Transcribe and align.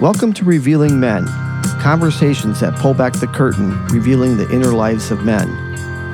Welcome 0.00 0.32
to 0.32 0.46
Revealing 0.46 0.98
Men, 0.98 1.26
conversations 1.82 2.60
that 2.60 2.74
pull 2.76 2.94
back 2.94 3.12
the 3.12 3.26
curtain, 3.26 3.86
revealing 3.88 4.38
the 4.38 4.50
inner 4.50 4.72
lives 4.72 5.10
of 5.10 5.26
men. 5.26 5.46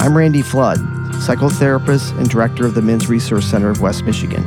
I'm 0.01 0.17
Randy 0.17 0.43
Flood, 0.43 0.79
psychotherapist 1.21 2.19
and 2.19 2.29
director 2.29 2.67
of 2.67 2.75
the 2.75 2.83
Men's 2.83 3.09
Resource 3.09 3.47
Center 3.49 3.71
of 3.71 3.81
West 3.81 4.03
Michigan. 4.03 4.45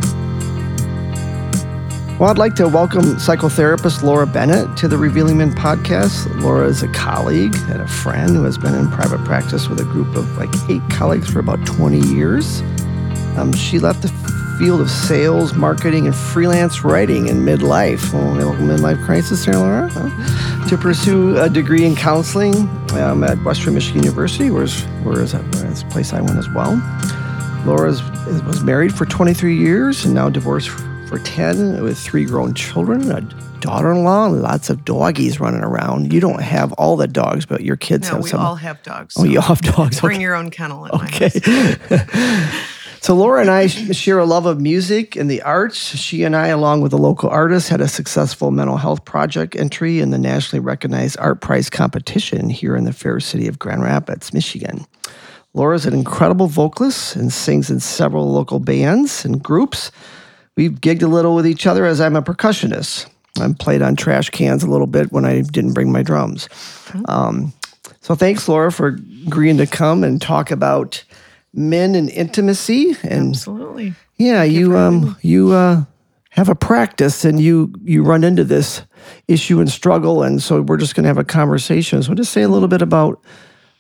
Well, 2.20 2.30
I'd 2.30 2.38
like 2.38 2.56
to 2.56 2.68
welcome 2.68 3.16
psychotherapist 3.16 4.04
Laura 4.04 4.28
Bennett 4.28 4.76
to 4.76 4.90
the 4.90 4.98
Revealing 4.98 5.38
Men 5.38 5.56
podcast. 5.56 6.42
Laura 6.42 6.68
is 6.68 6.84
a 6.84 6.90
colleague 6.90 7.56
and 7.70 7.82
a 7.82 7.88
friend 7.88 8.36
who 8.36 8.44
has 8.44 8.58
been 8.58 8.76
in 8.76 8.90
private 8.90 9.24
practice 9.24 9.70
with 9.70 9.80
a 9.80 9.86
group 9.86 10.18
of 10.18 10.38
like 10.38 10.54
eight 10.70 10.84
colleagues 10.90 11.30
for 11.30 11.40
about 11.40 11.66
20 11.66 11.98
years. 11.98 12.60
Um, 13.38 13.54
she 13.54 13.80
left 13.80 14.02
the 14.02 14.10
field 14.60 14.82
of 14.82 14.92
sales, 14.92 15.54
marketing, 15.54 16.06
and 16.06 16.16
freelance 16.16 16.84
writing 16.84 17.28
in 17.28 17.38
midlife. 17.46 18.14
Oh, 18.14 18.34
little 18.34 18.54
midlife 18.54 19.04
crisis 19.06 19.46
there, 19.46 19.56
Laura. 19.56 19.90
Huh? 19.90 20.68
To 20.68 20.78
pursue 20.78 21.38
a 21.40 21.50
degree 21.50 21.86
in 21.86 21.96
counseling 21.96 22.56
um, 22.94 23.24
at 23.24 23.42
Western 23.44 23.74
Michigan 23.74 24.04
University, 24.04 24.52
where 24.52 24.64
is, 24.64 24.84
where 25.04 25.22
is 25.22 25.32
that? 25.32 25.50
That's 25.54 25.82
a 25.84 25.86
place 25.88 26.12
I 26.14 26.20
went 26.22 26.38
as 26.38 26.50
well. 26.50 26.76
Laura 27.66 27.90
was 28.46 28.62
married 28.64 28.94
for 28.94 29.06
23 29.06 29.58
years 29.58 30.06
and 30.06 30.14
now 30.14 30.30
divorced 30.30 30.70
for 30.70 31.20
10 31.20 31.82
with 31.82 31.98
three 31.98 32.26
grown 32.26 32.54
children, 32.54 33.10
a 33.12 33.22
daughter-in-law, 33.62 34.28
and 34.28 34.42
lots 34.42 34.70
of 34.70 34.86
doggies 34.86 35.40
running 35.40 35.62
around. 35.62 36.14
You 36.14 36.20
don't 36.20 36.42
have 36.42 36.72
all 36.74 36.96
the 36.98 37.08
dogs, 37.08 37.46
but 37.46 37.62
your 37.62 37.76
kids 37.78 38.08
No, 38.10 38.16
have 38.16 38.24
we 38.24 38.30
some. 38.30 38.40
We 38.42 38.46
all 38.46 38.56
have 38.56 38.84
dogs. 38.84 39.16
oh, 39.18 39.24
you 39.24 39.38
all 39.40 39.44
have 39.48 39.62
dogs. 39.62 40.00
Bring 40.02 40.18
Okay. 40.18 40.22
your 40.24 40.36
own 40.36 40.50
kennel 40.52 40.86
in 40.86 40.92
Okay. 41.02 41.30
So 43.02 43.16
Laura 43.16 43.40
and 43.42 43.50
I 43.50 43.68
share 43.68 44.20
a 44.20 44.26
love 44.26 44.46
of 44.46 44.60
music 44.60 45.16
and 45.16 45.32
the 45.32 45.42
arts. 45.42 45.96
She 45.96 46.24
and 46.24 46.36
I, 46.36 46.48
along 46.48 46.82
with 46.82 46.92
a 46.92 46.98
local 46.98 47.30
artist, 47.30 47.70
had 47.70 47.80
a 47.80 47.88
successful 47.88 48.52
mental 48.52 48.76
health 48.76 49.06
project 49.06 49.56
entry 49.56 50.00
in 50.00 50.12
the 50.12 50.18
nationally 50.18 50.60
recognized 50.60 51.18
ArtPrize 51.18 51.72
competition 51.72 52.50
here 52.50 52.76
in 52.76 52.84
the 52.84 52.92
fair 52.92 53.20
city 53.22 53.48
of 53.48 53.58
Grand 53.58 53.84
Rapids, 53.84 54.34
Michigan. 54.34 54.86
Laura's 55.54 55.86
an 55.86 55.94
incredible 55.94 56.48
vocalist 56.48 57.16
and 57.16 57.32
sings 57.32 57.70
in 57.70 57.80
several 57.80 58.32
local 58.32 58.60
bands 58.60 59.24
and 59.24 59.42
groups. 59.42 59.92
We've 60.58 60.74
gigged 60.74 61.02
a 61.02 61.08
little 61.08 61.36
with 61.36 61.48
each 61.48 61.66
other 61.66 61.86
as 61.86 62.02
I'm 62.02 62.18
a 62.18 62.22
percussionist. 62.22 63.08
I 63.40 63.54
played 63.58 63.82
on 63.82 63.96
trash 63.96 64.30
cans 64.30 64.62
a 64.62 64.70
little 64.70 64.88
bit 64.88 65.12
when 65.12 65.24
I 65.24 65.42
didn't 65.42 65.74
bring 65.74 65.92
my 65.92 66.04
drums. 66.04 66.50
Um, 67.06 67.54
so 68.02 68.14
thanks, 68.14 68.48
Laura, 68.50 68.72
for 68.72 69.00
agreeing 69.26 69.58
to 69.58 69.68
come 69.68 70.04
and 70.04 70.22
talk 70.22 70.52
about 70.52 71.04
men 71.54 71.96
and 71.96 72.10
intimacy. 72.10 72.96
And 73.04 73.30
Absolutely. 73.30 73.94
yeah, 74.18 74.44
you 74.44 74.78
um 74.78 75.18
you 75.22 75.52
uh, 75.52 75.84
have 76.32 76.50
a 76.50 76.56
practice 76.56 77.26
and 77.26 77.40
you 77.40 77.74
you 77.84 78.04
run 78.04 78.24
into 78.24 78.44
this 78.44 78.84
issue 79.28 79.60
and 79.60 79.70
struggle, 79.70 80.24
and 80.24 80.42
so 80.42 80.62
we're 80.62 80.78
just 80.78 80.96
going 80.96 81.04
to 81.04 81.10
have 81.10 81.18
a 81.18 81.24
conversation. 81.24 82.04
So 82.04 82.14
just 82.14 82.32
say 82.32 82.42
a 82.42 82.50
little 82.50 82.68
bit 82.68 82.82
about 82.82 83.22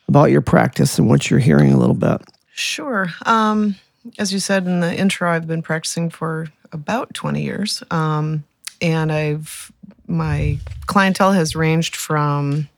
about 0.08 0.31
your 0.31 0.42
practice 0.42 0.98
and 0.98 1.08
what 1.08 1.30
you're 1.30 1.39
hearing 1.39 1.72
a 1.72 1.78
little 1.78 1.95
bit. 1.95 2.22
Sure. 2.53 3.08
Um, 3.26 3.76
as 4.17 4.33
you 4.33 4.39
said 4.39 4.66
in 4.66 4.80
the 4.80 4.94
intro, 4.94 5.31
I've 5.31 5.48
been 5.48 5.61
practicing 5.61 6.09
for 6.09 6.48
about 6.72 7.14
20 7.14 7.42
years. 7.42 7.83
Um, 7.92 8.44
and 8.81 9.11
I've, 9.11 9.72
my 10.08 10.58
clientele 10.88 11.33
has 11.33 11.56
ranged 11.56 11.95
from 11.95 12.70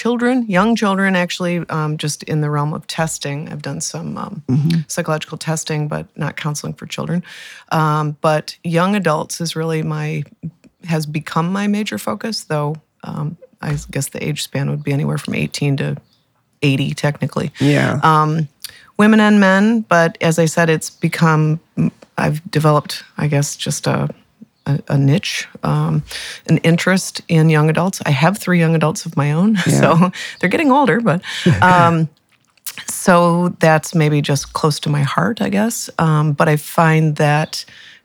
children, 0.00 0.44
young 0.46 0.76
children, 0.76 1.16
actually, 1.16 1.66
um, 1.70 1.96
just 1.96 2.22
in 2.24 2.42
the 2.42 2.50
realm 2.50 2.74
of 2.74 2.86
testing. 2.86 3.48
I've 3.50 3.62
done 3.62 3.80
some 3.80 4.18
um, 4.18 4.84
psychological 4.88 5.38
testing, 5.38 5.88
but 5.88 6.06
not 6.18 6.36
counseling 6.36 6.74
for 6.74 6.84
children. 6.84 7.24
Um, 7.72 8.14
but 8.20 8.54
young 8.62 8.94
adults 8.94 9.40
is 9.40 9.56
really 9.56 9.82
my, 9.82 10.22
has 10.84 11.06
become 11.06 11.50
my 11.50 11.66
major 11.66 11.96
focus, 11.96 12.44
though 12.44 12.76
um, 13.04 13.38
I 13.62 13.78
guess 13.90 14.10
the 14.10 14.22
age 14.22 14.42
span 14.42 14.68
would 14.68 14.84
be 14.84 14.92
anywhere 14.92 15.16
from 15.16 15.34
18 15.34 15.78
to 15.78 15.96
80 16.60 16.92
technically 16.92 17.50
Yeah. 17.58 17.98
um, 18.02 18.48
women 18.98 19.18
and 19.20 19.40
men. 19.40 19.80
But 19.80 20.18
as 20.20 20.38
I 20.38 20.44
said, 20.44 20.68
it's 20.68 20.90
become, 20.90 21.58
I've 22.18 22.48
developed, 22.50 23.02
I 23.16 23.28
guess, 23.28 23.56
just 23.56 23.86
a, 23.86 24.10
a, 24.66 24.80
a 24.88 24.98
niche, 24.98 25.48
um, 25.62 26.02
an 26.48 26.58
interest 26.58 27.22
in 27.28 27.48
young 27.48 27.70
adults. 27.70 28.00
I 28.04 28.10
have 28.10 28.38
three 28.38 28.58
young 28.58 28.74
adults 28.74 29.06
of 29.06 29.16
my 29.16 29.32
own, 29.32 29.56
so 29.80 30.10
they're 30.40 30.50
getting 30.50 30.70
older, 30.70 31.00
but. 31.00 31.22
Um, 31.62 32.08
so 32.88 33.50
that's 33.60 33.94
maybe 33.94 34.20
just 34.20 34.52
close 34.52 34.78
to 34.80 34.90
my 34.90 35.02
heart, 35.02 35.40
I 35.40 35.48
guess. 35.48 35.88
Um, 35.98 36.32
but 36.34 36.46
I 36.48 36.56
find 36.56 37.16
that 37.16 37.64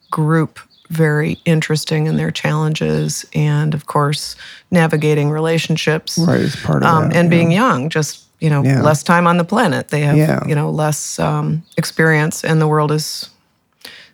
group 0.09 0.59
very 0.89 1.37
interesting 1.45 2.07
in 2.07 2.15
their 2.17 2.31
challenges 2.31 3.25
and, 3.35 3.73
of 3.73 3.85
course, 3.87 4.35
navigating 4.71 5.29
relationships 5.29 6.17
right, 6.17 6.39
it's 6.41 6.55
part 6.63 6.83
of 6.83 6.89
um, 6.89 7.09
that. 7.09 7.15
and 7.17 7.25
yeah. 7.25 7.29
being 7.29 7.51
young, 7.51 7.89
just 7.89 8.23
you 8.39 8.49
know, 8.49 8.63
Yeah. 8.63 8.81
less 8.81 9.03
time 9.03 9.27
on 9.27 9.37
the 9.37 9.43
planet. 9.43 9.89
They 9.89 10.01
have 10.01 10.17
Yeah. 10.17 10.39
you 10.47 10.55
know 10.55 10.69
less 10.69 11.19
um, 11.19 11.63
experience, 11.77 12.43
and 12.43 12.61
the 12.61 12.67
world 12.67 12.91
is 12.91 13.29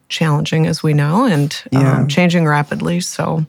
challenging 0.09 0.67
as 0.67 0.83
we 0.83 0.93
know, 0.93 1.25
and 1.25 1.55
Yeah. 1.71 1.99
um, 1.99 2.07
changing 2.07 2.45
rapidly. 2.47 2.99
So, 3.01 3.45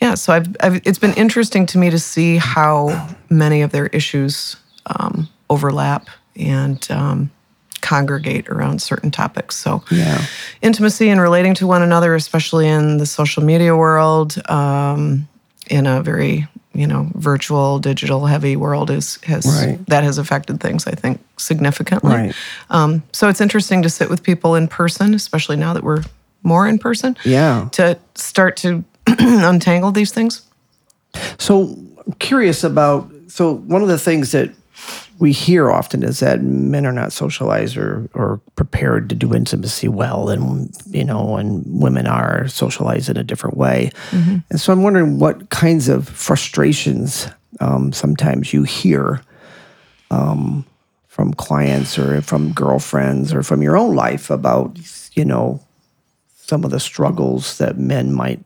yeah, 0.00 0.14
so 0.14 0.32
I've, 0.32 0.48
I've 0.60 0.80
it's 0.86 0.98
been 0.98 1.14
interesting 1.14 1.66
to 1.66 1.78
me 1.78 1.90
to 1.90 1.98
see 1.98 2.36
how 2.36 3.08
many 3.30 3.62
of 3.62 3.70
their 3.72 3.86
issues 3.88 4.56
um, 4.86 5.28
overlap 5.50 6.08
and 6.36 6.86
um, 6.90 7.30
congregate 7.80 8.48
around 8.48 8.80
certain 8.82 9.10
topics. 9.10 9.56
So, 9.56 9.82
yeah. 9.90 10.24
intimacy 10.62 11.08
and 11.10 11.20
relating 11.20 11.54
to 11.54 11.66
one 11.66 11.82
another, 11.82 12.14
especially 12.14 12.68
in 12.68 12.98
the 12.98 13.06
social 13.06 13.42
media 13.42 13.76
world, 13.76 14.36
um, 14.50 15.28
in 15.70 15.86
a 15.86 16.02
very 16.02 16.46
you 16.74 16.86
know 16.86 17.10
virtual, 17.14 17.78
digital 17.78 18.26
heavy 18.26 18.56
world, 18.56 18.90
is 18.90 19.18
has 19.24 19.46
Right. 19.46 19.78
that 19.86 20.04
has 20.04 20.18
affected 20.18 20.60
things 20.60 20.86
I 20.86 20.92
think 20.92 21.20
significantly. 21.36 22.14
Right. 22.14 22.34
Um, 22.70 23.02
so 23.12 23.28
it's 23.28 23.40
interesting 23.40 23.82
to 23.82 23.88
sit 23.88 24.08
with 24.10 24.22
people 24.22 24.54
in 24.54 24.68
person, 24.68 25.14
especially 25.14 25.56
now 25.56 25.72
that 25.74 25.82
we're 25.82 26.04
more 26.42 26.68
in 26.68 26.78
person, 26.78 27.16
Yeah. 27.24 27.68
to 27.72 27.98
start 28.14 28.56
to 28.58 28.84
untangle 29.06 29.90
these 29.92 30.12
things. 30.12 30.42
So 31.38 31.76
I'm 32.06 32.12
curious 32.18 32.64
about 32.64 33.10
so 33.28 33.54
one 33.54 33.82
of 33.82 33.88
the 33.88 33.98
things 33.98 34.30
that 34.32 34.50
we 35.18 35.32
hear 35.32 35.70
often 35.70 36.02
is 36.02 36.20
that 36.20 36.42
men 36.42 36.86
are 36.86 36.92
not 36.92 37.12
socialized 37.12 37.76
or, 37.76 38.08
or 38.14 38.40
prepared 38.54 39.08
to 39.08 39.14
do 39.14 39.34
intimacy 39.34 39.88
well 39.88 40.28
and 40.28 40.70
you 40.90 41.04
know 41.04 41.36
and 41.36 41.64
women 41.66 42.06
are 42.06 42.46
socialized 42.48 43.08
in 43.08 43.16
a 43.16 43.24
different 43.24 43.56
way. 43.56 43.90
And 44.50 44.60
so 44.60 44.72
i'm 44.72 44.82
wondering 44.82 45.18
what 45.18 45.50
kinds 45.50 45.88
of 45.88 46.08
frustrations 46.08 47.28
um, 47.60 47.92
sometimes 47.92 48.52
you 48.52 48.62
hear 48.62 49.20
um, 50.10 50.64
from 51.08 51.34
clients 51.34 51.98
or 51.98 52.22
from 52.22 52.52
girlfriends 52.52 53.32
or 53.32 53.42
from 53.42 53.62
your 53.62 53.76
own 53.76 53.94
life 53.96 54.30
about 54.30 54.78
you 55.14 55.24
know 55.24 55.60
some 56.36 56.64
of 56.64 56.70
the 56.70 56.80
struggles 56.80 57.58
that 57.58 57.78
men 57.78 58.12
might 58.12 58.40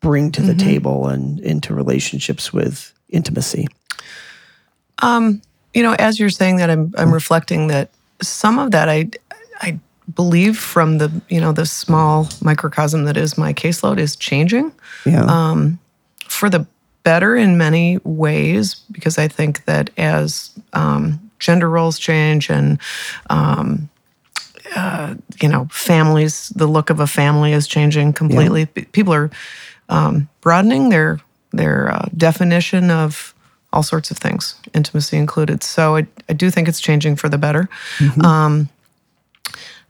bring 0.00 0.30
to 0.32 0.40
the 0.42 0.54
table 0.54 1.08
and 1.08 1.40
into 1.40 1.74
relationships 1.74 2.52
with 2.52 2.92
intimacy. 3.10 3.66
You 5.74 5.82
know, 5.82 5.94
as 5.98 6.18
you're 6.18 6.30
saying 6.30 6.56
that, 6.56 6.70
I'm 6.70 6.92
I'm 6.96 7.12
reflecting 7.12 7.68
that 7.68 7.90
some 8.22 8.58
of 8.58 8.70
that 8.72 8.88
I 8.88 9.10
I 9.60 9.78
believe 10.14 10.58
from 10.58 10.98
the 10.98 11.10
you 11.28 11.40
know 11.40 11.52
the 11.52 11.66
small 11.66 12.28
microcosm 12.42 13.04
that 13.04 13.16
is 13.16 13.38
my 13.38 13.52
caseload 13.52 13.98
is 13.98 14.16
changing. 14.16 14.72
Yeah. 15.06 15.24
for 16.28 16.50
the 16.50 16.66
better 17.02 17.36
in 17.36 17.56
many 17.58 17.98
ways 18.04 18.74
because 18.92 19.18
I 19.18 19.28
think 19.28 19.64
that 19.64 19.90
as 19.96 20.50
um, 20.72 21.30
gender 21.38 21.68
roles 21.68 21.98
change 21.98 22.50
and 22.50 22.78
um, 23.30 23.88
uh, 24.76 25.14
you 25.40 25.48
know 25.48 25.66
families, 25.70 26.50
the 26.50 26.66
look 26.66 26.90
of 26.90 27.00
a 27.00 27.06
family 27.06 27.52
is 27.52 27.66
changing 27.66 28.12
completely. 28.12 28.66
P- 28.66 28.84
People 28.86 29.14
are 29.14 29.30
um, 29.88 30.28
broadening 30.40 30.88
their 30.90 31.20
their 31.52 31.90
uh, 31.92 32.06
definition 32.16 32.90
of 32.90 33.34
all 33.72 33.82
sorts 33.82 34.10
of 34.10 34.18
things, 34.18 34.54
intimacy 34.74 35.16
included. 35.16 35.62
So 35.62 35.96
I, 35.96 36.06
I 36.28 36.32
do 36.32 36.50
think 36.50 36.68
it's 36.68 36.80
changing 36.80 37.16
for 37.16 37.28
the 37.28 37.38
better. 37.38 37.68
Um, 38.24 38.68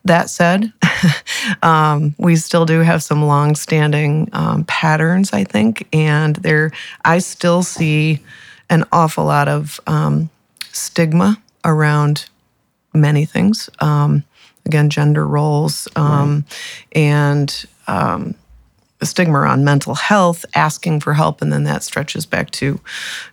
that 0.04 0.30
said, 0.30 0.72
um, 1.62 2.14
we 2.18 2.36
still 2.36 2.64
do 2.64 2.80
have 2.80 3.02
some 3.02 3.24
long-standing 3.24 4.30
um, 4.32 4.64
patterns, 4.64 5.32
I 5.32 5.44
think, 5.44 5.86
and 5.92 6.36
there 6.36 6.72
I 7.04 7.18
still 7.18 7.62
see 7.62 8.20
an 8.70 8.84
awful 8.92 9.24
lot 9.24 9.48
of 9.48 9.78
um, 9.86 10.30
stigma 10.72 11.40
around 11.64 12.28
many 12.94 13.24
things. 13.24 13.68
Um, 13.80 14.24
again, 14.64 14.90
gender 14.90 15.26
roles 15.26 15.88
um, 15.96 16.44
and 16.92 17.64
um, 17.86 18.30
a 18.30 18.34
stigma 19.06 19.38
around 19.38 19.64
mental 19.64 19.94
health, 19.94 20.44
asking 20.54 21.00
for 21.00 21.14
help, 21.14 21.40
and 21.42 21.52
then 21.52 21.64
that 21.64 21.82
stretches 21.82 22.26
back 22.26 22.50
to 22.52 22.80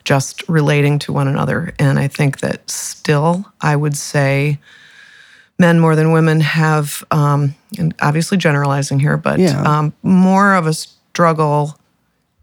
just 0.03 0.47
relating 0.47 0.99
to 0.99 1.13
one 1.13 1.27
another. 1.27 1.73
And 1.79 1.99
I 1.99 2.07
think 2.07 2.39
that 2.39 2.69
still, 2.69 3.45
I 3.61 3.75
would 3.75 3.95
say, 3.97 4.59
men 5.59 5.79
more 5.79 5.95
than 5.95 6.11
women 6.11 6.39
have, 6.41 7.03
um, 7.11 7.55
and 7.77 7.93
obviously 8.01 8.37
generalizing 8.37 8.99
here, 8.99 9.17
but 9.17 9.39
Yeah. 9.39 9.61
um, 9.63 9.93
more 10.03 10.53
of 10.53 10.67
a 10.67 10.73
struggle 10.73 11.77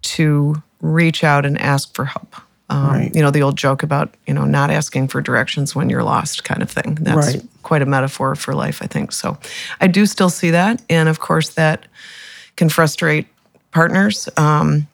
to 0.03 0.63
reach 0.83 1.25
out 1.25 1.47
and 1.47 1.59
ask 1.61 1.95
for 1.95 2.05
help. 2.05 2.37
Um, 2.71 2.89
Right. 2.91 3.15
You 3.15 3.23
know, 3.23 3.31
the 3.31 3.43
old 3.43 3.57
joke 3.57 3.83
about, 3.83 4.15
you 4.27 4.35
know, 4.35 4.45
not 4.45 4.71
asking 4.71 5.09
for 5.09 5.21
directions 5.21 5.75
when 5.75 5.89
you're 5.91 6.03
lost 6.03 6.45
kind 6.45 6.63
of 6.63 6.71
thing. 6.71 6.99
That's 7.01 7.35
Right. 7.35 7.43
quite 7.63 7.83
a 7.83 7.87
metaphor 7.87 8.35
for 8.35 8.55
life, 8.55 8.81
I 8.83 8.87
think. 8.87 9.13
So 9.13 9.39
I 9.81 9.87
do 9.87 10.07
still 10.07 10.31
see 10.31 10.51
that. 10.51 10.83
And 10.91 11.09
of 11.09 11.21
course, 11.21 11.51
that 11.51 11.87
can 12.57 12.69
frustrate 12.69 13.27
partners. 13.71 14.29
Um, 14.37 14.89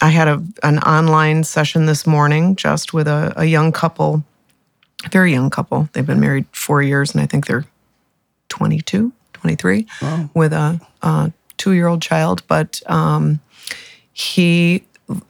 I 0.00 0.10
had 0.10 0.28
a, 0.28 0.42
an 0.62 0.78
online 0.80 1.44
session 1.44 1.86
this 1.86 2.06
morning 2.06 2.56
just 2.56 2.92
with 2.92 3.08
a, 3.08 3.32
a 3.36 3.44
young 3.46 3.72
couple, 3.72 4.24
a 5.04 5.08
very 5.08 5.32
young 5.32 5.48
couple. 5.50 5.88
They've 5.92 6.06
been 6.06 6.20
married 6.20 6.46
four 6.52 6.82
years, 6.82 7.14
and 7.14 7.22
I 7.22 7.26
think 7.26 7.46
they're 7.46 7.64
22, 8.48 9.12
23, 9.32 9.86
with 10.34 10.52
a, 10.52 10.80
a 11.02 11.32
two 11.56 11.72
year 11.72 11.86
old 11.86 12.02
child. 12.02 12.42
But 12.46 12.82
um, 12.86 13.40
he 14.12 14.84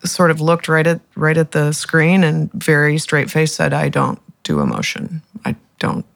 sort 0.05 0.31
of 0.31 0.41
looked 0.41 0.69
right 0.69 0.87
at 0.87 1.01
right 1.15 1.37
at 1.37 1.53
the 1.53 1.73
screen 1.73 2.25
and 2.25 2.51
very 2.53 2.99
straight 2.99 3.31
faced 3.31 3.55
said, 3.55 3.73
"I 3.73 3.89
don't 3.89 4.21
do 4.43 4.61
emotion. 4.61 5.23
I 5.45 5.55
don't 5.79 6.07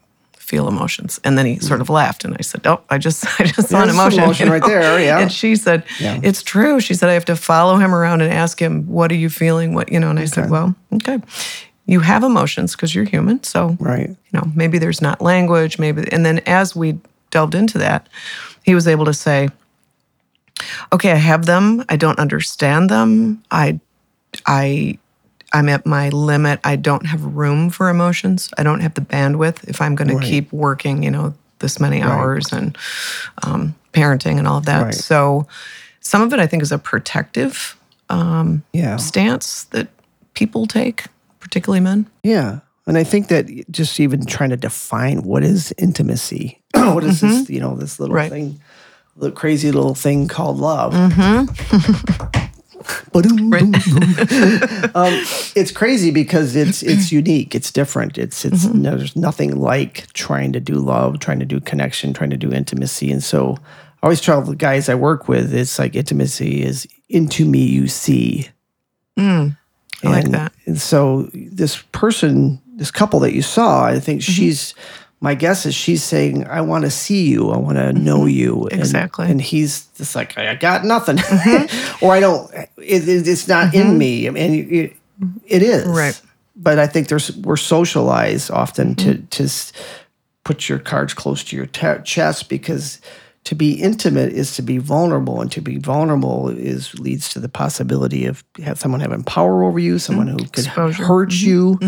feel 0.51 0.67
emotions." 0.67 1.19
And 1.23 1.37
then 1.37 1.45
he 1.45 1.55
sort 1.59 1.81
of 1.81 1.89
laughed, 1.89 2.25
and 2.25 2.35
I 2.39 2.43
said, 2.43 2.61
"Oh, 2.71 2.79
I 2.89 2.97
just 3.07 3.19
I 3.39 3.43
just 3.45 3.69
saw 3.69 3.81
an 3.83 3.89
emotion, 3.89 4.23
emotion 4.23 4.47
you 4.47 4.53
right 4.53 4.63
there, 4.71 4.99
yeah. 4.99 5.19
And 5.21 5.31
she 5.31 5.55
said, 5.55 5.79
Yeah. 5.99 6.19
"It's 6.23 6.43
true." 6.43 6.79
She 6.79 6.93
said, 6.93 7.09
"I 7.09 7.13
have 7.13 7.25
to 7.25 7.35
follow 7.35 7.75
him 7.77 7.93
around 7.95 8.21
and 8.21 8.31
ask 8.43 8.59
him, 8.61 8.85
what 8.87 9.11
are 9.11 9.19
you 9.23 9.29
feeling? 9.29 9.73
What 9.73 9.91
you 9.91 9.99
know?" 9.99 10.09
And 10.09 10.19
I 10.19 10.25
said, 10.25 10.49
"Well, 10.49 10.75
okay." 10.93 11.19
You 11.87 11.99
have 12.01 12.23
emotions 12.23 12.75
because 12.75 12.95
you're 12.95 13.09
human, 13.15 13.43
so 13.43 13.75
Right. 13.79 14.09
you 14.09 14.33
know 14.33 14.45
maybe 14.55 14.77
there's 14.79 15.01
not 15.01 15.19
language 15.21 15.79
maybe 15.79 15.99
and 16.11 16.23
then 16.25 16.39
as 16.45 16.75
we 16.75 16.99
delved 17.31 17.55
into 17.55 17.77
that 17.79 18.07
he 18.63 18.75
was 18.75 18.87
able 18.87 19.05
to 19.05 19.13
say 19.13 19.49
okay 20.93 21.11
i 21.11 21.21
have 21.31 21.45
them 21.45 21.83
i 21.89 21.95
don't 21.97 22.19
understand 22.19 22.89
them 22.89 23.41
i 23.51 23.79
i 24.45 24.97
i'm 25.53 25.69
at 25.69 25.85
my 25.85 26.09
limit 26.09 26.59
i 26.63 26.75
don't 26.75 27.05
have 27.05 27.23
room 27.23 27.69
for 27.69 27.89
emotions 27.89 28.49
i 28.57 28.63
don't 28.63 28.79
have 28.81 28.93
the 28.93 29.01
bandwidth 29.01 29.67
if 29.67 29.81
i'm 29.81 29.95
going 29.95 30.09
Right. 30.15 30.23
to 30.23 30.29
keep 30.29 30.51
working 30.51 31.03
you 31.03 31.11
know 31.11 31.33
this 31.59 31.79
many 31.79 32.01
hours 32.01 32.51
and 32.51 32.75
um, 33.43 33.75
parenting 33.93 34.37
and 34.39 34.47
all 34.47 34.57
of 34.57 34.65
that 34.65 34.81
Right. 34.83 34.93
so 34.93 35.47
some 35.99 36.21
of 36.21 36.33
it 36.33 36.39
i 36.39 36.47
think 36.47 36.63
is 36.63 36.71
a 36.71 36.77
protective 36.79 37.77
um, 38.09 38.63
Yeah. 38.73 38.97
stance 38.97 39.63
that 39.65 39.87
people 40.33 40.65
take 40.67 41.05
particularly 41.39 41.79
men 41.81 42.07
Yeah. 42.23 42.59
And 42.87 42.97
I 42.97 43.03
think 43.03 43.27
that 43.27 43.45
just 43.71 43.99
even 43.99 44.25
trying 44.25 44.49
to 44.49 44.57
define 44.57 45.21
what 45.21 45.43
is 45.43 45.71
intimacy, 45.77 46.59
what 46.73 47.03
is 47.03 47.21
this, 47.21 47.43
mm-hmm. 47.43 47.53
you 47.53 47.59
know, 47.59 47.75
this 47.75 47.99
little 47.99 48.15
Right. 48.15 48.31
thing, 48.31 48.59
the 49.15 49.31
crazy 49.31 49.71
little 49.71 49.93
thing 49.93 50.27
called 50.27 50.57
love. 50.57 50.91
Boom. 50.91 51.11
Mm-hmm. 51.11 52.47
um, 54.95 55.13
it's 55.55 55.71
crazy 55.71 56.11
because 56.11 56.55
it's 56.55 56.83
it's 56.83 57.11
unique. 57.11 57.55
It's 57.55 57.71
different. 57.71 58.17
It's 58.17 58.45
it's 58.45 58.65
mm-hmm. 58.65 58.81
no, 58.81 58.97
there's 58.97 59.15
nothing 59.15 59.57
like 59.57 60.11
trying 60.13 60.53
to 60.53 60.59
do 60.59 60.75
love, 60.75 61.19
trying 61.19 61.39
to 61.39 61.45
do 61.45 61.59
connection, 61.59 62.13
trying 62.13 62.29
to 62.31 62.37
do 62.37 62.51
intimacy. 62.51 63.11
And 63.11 63.23
so 63.23 63.57
I 64.01 64.07
always 64.07 64.21
tell 64.21 64.41
the 64.41 64.55
guys 64.55 64.89
I 64.89 64.95
work 64.95 65.27
with, 65.27 65.53
it's 65.53 65.77
like 65.77 65.95
intimacy 65.95 66.63
is 66.63 66.87
into 67.09 67.45
me 67.45 67.63
you 67.63 67.87
see. 67.87 68.49
Mm. 69.17 69.57
I 70.03 70.07
like 70.07 70.31
that. 70.31 70.53
And 70.65 70.79
so 70.79 71.29
this 71.33 71.83
person, 71.91 72.59
this 72.75 72.89
couple 72.89 73.19
that 73.19 73.33
you 73.33 73.43
saw, 73.43 73.85
I 73.85 73.99
think 73.99 74.21
mm-hmm. 74.21 74.31
she's 74.31 74.73
my 75.21 75.35
guess 75.35 75.67
is 75.67 75.75
she's 75.75 76.03
saying, 76.03 76.47
I 76.47 76.61
want 76.61 76.83
to 76.83 76.89
see 76.89 77.27
you. 77.27 77.51
I 77.51 77.57
want 77.57 77.77
to 77.77 77.83
mm-hmm. 77.83 78.03
know 78.03 78.25
you. 78.25 78.67
And- 78.67 78.79
Exactly. 78.79 79.29
And, 79.29 79.39
he's 79.39 79.85
just 79.95 80.15
like, 80.15 80.37
I 80.37 80.55
got 80.55 80.83
nothing. 80.83 81.17
Mm-hmm. 81.17 82.05
or 82.05 82.11
I 82.11 82.19
don't, 82.19 82.51
it, 82.53 83.07
it- 83.07 83.27
it's 83.27 83.47
not 83.47 83.73
in 83.73 83.87
mm-hmm. 83.87 83.97
me. 83.97 84.27
I 84.27 84.31
mean, 84.31 84.73
it, 84.73 84.97
it 85.45 85.61
is. 85.61 85.85
Right. 85.85 86.19
But 86.55 86.79
I 86.79 86.87
think 86.87 87.07
there's, 87.07 87.35
we're 87.37 87.55
socialized 87.55 88.49
often 88.51 88.95
to, 88.95 89.19
to 89.19 89.49
put 90.43 90.67
your 90.67 90.79
cards 90.79 91.13
close 91.13 91.43
to 91.45 91.55
your 91.55 91.67
te- 91.67 92.03
chest 92.03 92.49
because 92.49 92.99
to 93.43 93.55
be 93.55 93.73
intimate 93.73 94.33
is 94.33 94.55
to 94.55 94.61
be 94.61 94.77
vulnerable 94.77 95.41
and 95.41 95.51
to 95.51 95.61
be 95.61 95.77
vulnerable 95.77 96.49
is 96.49 96.97
leads 96.99 97.29
to 97.33 97.39
the 97.39 97.49
possibility 97.49 98.25
of 98.25 98.43
have 98.63 98.79
someone 98.79 99.01
having 99.01 99.23
power 99.23 99.63
over 99.63 99.79
you 99.79 99.97
someone 99.97 100.27
who 100.27 100.37
could 100.37 100.65
Exposure. 100.65 101.03
hurt 101.03 101.33
you 101.33 101.79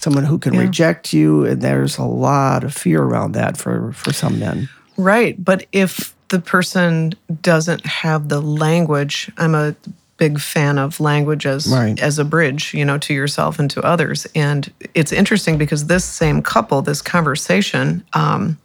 someone 0.00 0.24
who 0.24 0.38
can 0.38 0.56
reject 0.56 1.12
you 1.12 1.44
and 1.44 1.60
there's 1.62 1.98
a 1.98 2.04
lot 2.04 2.64
of 2.64 2.72
fear 2.74 3.02
around 3.02 3.32
that 3.32 3.56
for 3.56 3.92
for 3.92 4.12
some 4.12 4.38
men 4.38 4.68
Right. 4.96 5.42
But 5.42 5.64
if 5.72 6.14
the 6.28 6.40
person 6.40 7.14
doesn't 7.40 7.86
have 7.86 8.28
the 8.28 8.42
language, 8.42 9.30
I'm 9.38 9.54
a 9.54 9.74
big 10.18 10.38
fan 10.38 10.78
of 10.78 11.00
language 11.00 11.46
as 11.46 11.66
Right. 11.66 11.98
as 12.02 12.18
a 12.18 12.24
bridge, 12.24 12.74
you 12.74 12.84
know, 12.84 12.98
to 12.98 13.14
yourself 13.14 13.58
and 13.58 13.70
to 13.70 13.80
others. 13.82 14.26
And 14.34 14.70
it's 14.92 15.10
interesting 15.12 15.56
because 15.56 15.86
this 15.86 16.04
same 16.04 16.42
couple, 16.42 16.82
this 16.82 17.00
conversation, 17.00 18.04
um, 18.12 18.58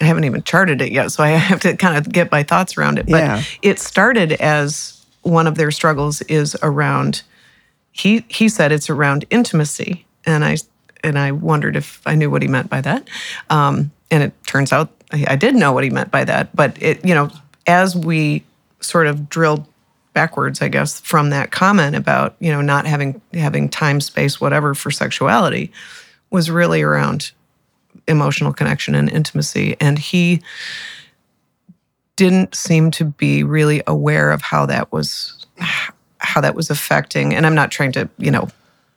I 0.00 0.04
haven't 0.04 0.22
even 0.24 0.44
charted 0.44 0.80
it 0.80 0.92
yet, 0.92 1.10
so 1.10 1.24
I 1.24 1.30
have 1.50 1.58
to 1.60 1.76
kind 1.76 1.96
of 1.96 2.08
get 2.12 2.30
my 2.30 2.44
thoughts 2.44 2.78
around 2.78 3.00
it. 3.00 3.06
But 3.06 3.24
Yeah. 3.24 3.42
it 3.62 3.80
started 3.80 4.32
as 4.34 5.00
one 5.22 5.48
of 5.48 5.56
their 5.56 5.72
struggles 5.72 6.20
is 6.22 6.56
around 6.62 7.22
he 7.90 8.24
he 8.28 8.48
said 8.48 8.70
it's 8.72 8.88
around 8.88 9.24
intimacy 9.30 10.06
and 10.24 10.44
i 10.44 10.56
and 11.02 11.18
i 11.18 11.32
wondered 11.32 11.76
if 11.76 12.00
i 12.06 12.14
knew 12.14 12.30
what 12.30 12.42
he 12.42 12.48
meant 12.48 12.70
by 12.70 12.80
that. 12.80 13.08
Um, 13.50 13.90
and 14.10 14.22
it 14.22 14.32
turns 14.46 14.72
out 14.72 14.90
I, 15.12 15.24
I 15.28 15.36
did 15.36 15.54
know 15.54 15.72
what 15.72 15.84
he 15.84 15.90
meant 15.90 16.10
by 16.10 16.24
that 16.24 16.54
but 16.54 16.80
it 16.82 17.04
you 17.04 17.14
know 17.14 17.30
as 17.66 17.96
we 17.96 18.44
sort 18.80 19.06
of 19.06 19.28
drilled 19.28 19.66
backwards 20.14 20.60
i 20.60 20.68
guess 20.68 21.00
from 21.00 21.30
that 21.30 21.50
comment 21.50 21.96
about 21.96 22.36
you 22.38 22.50
know 22.50 22.60
not 22.60 22.86
having 22.86 23.20
having 23.32 23.68
time 23.68 24.00
space 24.00 24.40
whatever 24.40 24.74
for 24.74 24.90
sexuality 24.90 25.72
was 26.30 26.50
really 26.50 26.82
around 26.82 27.32
emotional 28.08 28.52
connection 28.52 28.94
and 28.94 29.08
intimacy. 29.10 29.76
And 29.80 29.98
he 29.98 30.42
didn't 32.16 32.54
seem 32.54 32.90
to 32.92 33.04
be 33.04 33.42
really 33.42 33.82
aware 33.86 34.30
of 34.30 34.42
how 34.42 34.66
that 34.66 34.92
was 34.92 35.46
how 36.18 36.40
that 36.40 36.54
was 36.54 36.70
affecting 36.70 37.34
and 37.34 37.46
i'm 37.46 37.54
not 37.54 37.70
trying 37.70 37.90
to 37.90 38.08
you 38.18 38.30
know 38.30 38.48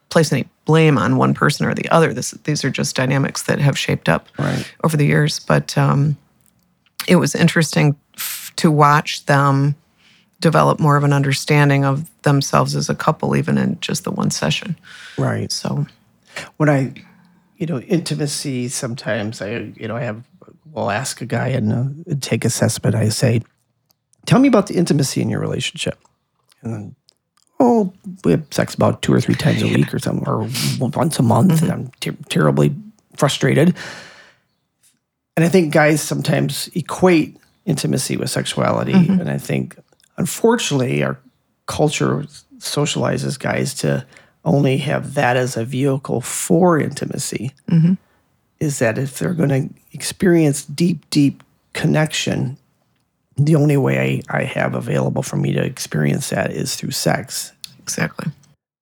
place 0.10 0.32
any 0.32 0.48
blame 0.66 0.98
on 0.98 1.18
one 1.18 1.34
person 1.34 1.66
or 1.66 1.74
the 1.74 1.88
other. 1.90 2.14
This 2.14 2.32
these 2.44 2.66
are 2.66 2.70
just 2.72 2.96
dynamics 2.96 3.44
that 3.44 3.60
have 3.60 3.78
shaped 3.78 4.10
up 4.10 4.28
Right. 4.38 4.66
over 4.84 4.98
the 4.98 5.06
years 5.06 5.40
but 5.40 5.78
um, 5.78 6.18
it 7.08 7.16
was 7.18 7.36
interesting 7.36 7.96
f- 8.18 8.52
to 8.58 8.72
watch 8.72 9.26
them 9.26 9.76
develop 10.42 10.80
more 10.80 10.98
of 10.98 11.04
an 11.04 11.14
understanding 11.14 11.86
of 11.86 12.10
themselves 12.24 12.76
as 12.76 12.90
a 12.90 12.96
couple 12.96 13.36
even 13.36 13.58
in 13.58 13.80
just 13.80 14.04
the 14.04 14.12
one 14.12 14.30
session. 14.32 14.76
Right. 15.18 15.52
So. 15.52 15.86
When 16.58 16.70
i 16.70 16.92
you 17.58 17.66
know 17.66 17.80
intimacy 17.80 18.68
sometimes 18.68 19.42
i 19.42 19.72
you 19.78 19.88
know 19.88 19.96
i 19.96 20.02
have 20.02 20.22
will 20.74 20.92
ask 20.92 21.22
a 21.22 21.26
guy 21.26 21.48
and 21.48 21.72
uh, 21.72 22.16
take 22.20 22.44
assessment. 22.44 22.94
I 22.96 23.08
say 23.10 23.42
tell 24.26 24.40
me 24.40 24.50
about 24.50 24.68
the 24.68 24.76
intimacy 24.76 25.22
in 25.22 25.30
your 25.30 25.40
relationship. 25.40 25.98
And 26.62 26.74
then 26.74 26.96
oh 27.66 27.94
we 28.24 28.32
have 28.32 28.46
sex 28.52 28.74
about 28.76 29.02
two 29.02 29.14
or 29.14 29.22
three 29.22 29.36
times 29.36 29.62
a 29.62 29.68
week 29.68 29.94
or 29.94 30.00
something 30.00 30.28
or 30.28 30.48
once 30.80 31.20
a 31.20 31.24
month 31.24 31.62
and 31.62 31.72
mm-hmm. 31.72 31.72
i'm 31.72 31.92
ter- 32.00 32.18
terribly 32.30 32.76
frustrated. 33.16 33.76
And 35.38 35.46
i 35.46 35.50
think 35.50 35.74
guys 35.74 36.02
sometimes 36.02 36.70
equate 36.76 37.38
intimacy 37.66 38.18
with 38.18 38.30
sexuality 38.30 38.94
mm-hmm. 38.94 39.20
and 39.20 39.30
i 39.30 39.38
think 39.38 39.78
unfortunately 40.18 41.04
our 41.04 41.20
culture 41.66 42.26
socializes 42.60 43.40
guys 43.40 43.74
to 43.74 44.06
only 44.46 44.78
have 44.78 45.16
that 45.16 45.36
as 45.36 45.58
a 45.58 45.66
vehicle 45.66 46.22
for 46.22 46.80
intimacy 46.80 47.52
mm-hmm. 47.70 47.94
is 48.60 48.80
that 48.80 48.98
if 48.98 49.18
they're 49.18 49.34
going 49.34 49.50
to 49.50 49.70
experience 49.92 50.64
deep, 50.66 51.10
deep 51.10 51.44
connection, 51.74 52.58
the 53.38 53.56
only 53.56 53.76
way 53.76 54.24
I, 54.30 54.40
I 54.40 54.44
have 54.44 54.76
available 54.76 55.24
for 55.24 55.36
me 55.36 55.52
to 55.54 55.64
experience 55.64 56.30
that 56.30 56.52
is 56.52 56.76
through 56.76 56.92
sex. 56.92 57.52
Exactly. 57.86 58.32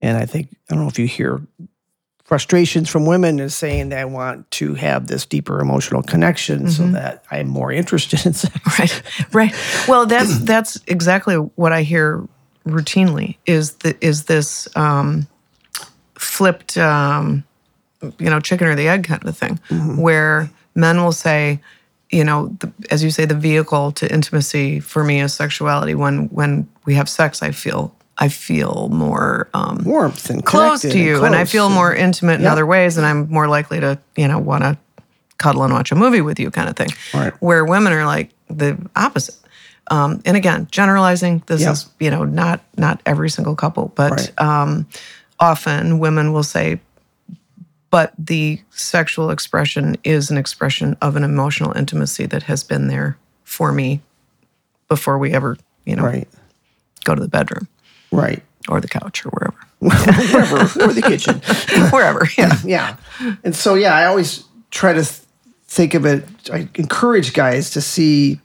And 0.01 0.17
I 0.17 0.25
think, 0.25 0.47
I 0.69 0.75
don't 0.75 0.83
know 0.83 0.89
if 0.89 0.97
you 0.97 1.07
hear 1.07 1.41
frustrations 2.23 2.89
from 2.89 3.05
women 3.05 3.39
is 3.39 3.53
saying 3.53 3.89
they 3.89 4.05
want 4.05 4.49
to 4.49 4.75
have 4.75 5.07
this 5.07 5.25
deeper 5.25 5.59
emotional 5.59 6.01
connection 6.01 6.69
so 6.69 6.87
that 6.87 7.23
I'm 7.29 7.47
more 7.47 7.69
interested 7.71 8.25
in 8.25 8.33
sex. 8.33 8.55
right 8.79 9.01
right. 9.33 9.53
Well 9.87 10.05
that's 10.05 10.39
that's 10.51 10.79
exactly 10.87 11.35
what 11.35 11.73
i 11.73 11.83
hear 11.83 12.25
routinely 12.65 13.35
is 13.45 13.73
the, 13.77 13.95
is 13.99 14.23
this 14.23 14.67
um, 14.77 15.27
flipped 16.15 16.77
um, 16.77 17.43
you 18.17 18.29
know 18.29 18.39
chicken 18.39 18.67
or 18.67 18.75
the 18.75 18.87
egg 18.87 19.03
kind 19.03 19.25
of 19.25 19.37
thing 19.37 19.57
where 19.97 20.49
men 20.75 21.03
will 21.03 21.11
say 21.11 21.59
you 22.09 22.23
know 22.23 22.55
the, 22.59 22.71
as 22.89 23.03
you 23.03 23.11
say 23.11 23.25
the 23.25 23.35
vehicle 23.35 23.91
to 23.91 24.11
intimacy 24.11 24.79
for 24.79 25.03
me 25.03 25.19
is 25.19 25.33
sexuality. 25.33 25.93
When 25.93 26.29
when 26.29 26.69
we 26.85 26.95
have 26.95 27.09
sex 27.09 27.43
i 27.43 27.51
feel 27.51 27.93
i 28.17 28.29
feel 28.29 28.89
more 28.91 29.49
um, 29.53 29.81
Warmth 29.83 30.29
and 30.29 30.45
close 30.45 30.81
to 30.81 30.97
you 30.99 31.23
and 31.23 31.35
i 31.35 31.39
close 31.39 31.51
feel 31.51 31.69
more 31.69 31.93
intimate 31.93 32.35
in 32.35 32.41
Yeah. 32.41 32.51
other 32.51 32.65
ways 32.65 32.97
and 32.97 33.05
i'm 33.05 33.29
more 33.29 33.47
likely 33.47 33.79
to 33.79 33.97
you 34.15 34.27
know 34.27 34.39
want 34.39 34.63
to 34.63 34.77
cuddle 35.37 35.63
and 35.63 35.73
watch 35.73 35.91
a 35.91 35.95
movie 35.95 36.21
with 36.21 36.39
you 36.39 36.51
kind 36.51 36.69
of 36.69 36.75
thing 36.75 36.89
Right. 37.13 37.33
where 37.41 37.65
women 37.65 37.91
are 37.93 38.05
like 38.05 38.29
the 38.49 38.77
opposite 38.95 39.35
um, 39.91 40.21
and 40.23 40.37
again, 40.37 40.69
generalizing. 40.71 41.43
This 41.47 41.59
Yeah. 41.61 41.71
is 41.73 41.87
you 41.99 42.09
know 42.09 42.23
not 42.23 42.61
not 42.77 43.01
every 43.05 43.29
single 43.29 43.53
couple, 43.53 43.91
but 43.95 44.11
Right. 44.11 44.31
um, 44.41 44.87
often 45.41 45.99
women 45.99 46.31
will 46.31 46.43
say, 46.43 46.79
but 47.89 48.13
the 48.17 48.61
sexual 48.71 49.29
expression 49.29 49.97
is 50.05 50.31
an 50.31 50.37
expression 50.37 50.95
of 51.01 51.17
an 51.17 51.23
emotional 51.25 51.73
intimacy 51.75 52.25
that 52.27 52.43
has 52.43 52.63
been 52.63 52.87
there 52.87 53.17
for 53.43 53.73
me 53.73 53.99
before 54.87 55.17
we 55.17 55.33
ever 55.33 55.57
you 55.85 55.97
know 55.97 56.03
Right. 56.03 56.29
go 57.03 57.13
to 57.13 57.21
the 57.21 57.27
bedroom 57.27 57.67
Right. 58.15 58.43
or 58.69 58.79
the 58.79 58.87
couch 58.87 59.25
or 59.25 59.29
wherever, 59.29 59.57
Wherever, 59.79 60.83
or 60.83 60.93
the 60.93 61.01
kitchen. 61.01 61.39
wherever. 61.91 62.27
Yeah. 62.37 62.57
yeah. 62.65 62.95
And 63.43 63.55
so, 63.55 63.75
yeah, 63.75 63.93
I 63.95 64.05
always 64.05 64.43
try 64.71 64.93
to 64.93 65.03
th- 65.03 65.21
think 65.67 65.93
of 65.93 66.05
it. 66.05 66.25
I 66.51 66.69
encourage 66.75 67.33
guys 67.33 67.69
to 67.71 67.81
see 67.81 68.39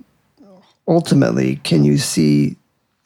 ultimately, 0.89 1.57
can 1.57 1.85
you 1.85 1.99
see, 1.99 2.57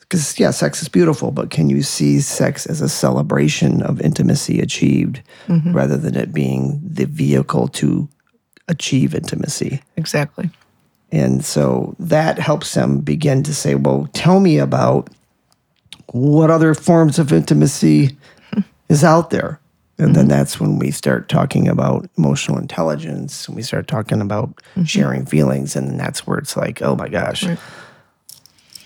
because, 0.00 0.38
yeah, 0.38 0.50
sex 0.50 0.80
is 0.82 0.88
beautiful, 0.88 1.30
but 1.30 1.50
can 1.50 1.68
you 1.68 1.82
see 1.82 2.20
sex 2.20 2.64
as 2.66 2.80
a 2.80 2.88
celebration 2.88 3.82
of 3.82 4.00
intimacy 4.00 4.60
achieved 4.60 5.20
mm-hmm. 5.48 5.72
rather 5.74 5.96
than 5.96 6.16
it 6.16 6.32
being 6.32 6.80
the 6.84 7.06
vehicle 7.06 7.68
to 7.68 8.08
achieve 8.68 9.14
intimacy? 9.14 9.82
Exactly. 9.96 10.50
And 11.10 11.44
so 11.44 11.94
that 11.98 12.38
helps 12.38 12.72
them 12.72 13.00
begin 13.00 13.42
to 13.42 13.52
say, 13.52 13.74
well, 13.74 14.08
tell 14.14 14.40
me 14.40 14.58
about 14.58 15.10
what 16.08 16.50
other 16.50 16.74
forms 16.74 17.18
of 17.18 17.32
intimacy 17.32 18.16
is 18.88 19.04
out 19.04 19.30
there. 19.30 19.60
And 19.98 20.16
then 20.16 20.24
mm-hmm. 20.24 20.30
that's 20.30 20.58
when 20.58 20.78
we 20.78 20.90
start 20.90 21.28
talking 21.28 21.68
about 21.68 22.08
emotional 22.18 22.58
intelligence 22.58 23.46
and 23.46 23.56
we 23.56 23.62
start 23.62 23.86
talking 23.86 24.20
about 24.20 24.48
mm-hmm. 24.56 24.84
sharing 24.84 25.26
feelings. 25.26 25.76
And 25.76 25.88
then 25.88 25.96
that's 25.96 26.26
where 26.26 26.38
it's 26.38 26.56
like, 26.56 26.82
oh 26.82 26.96
my 26.96 27.08
gosh, 27.08 27.44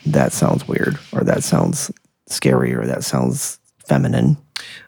that 0.06 0.32
sounds 0.32 0.68
weird, 0.68 0.98
or 1.12 1.24
that 1.24 1.42
sounds 1.42 1.90
scary, 2.26 2.74
or 2.74 2.86
that 2.86 3.04
sounds 3.04 3.58
feminine. 3.86 4.36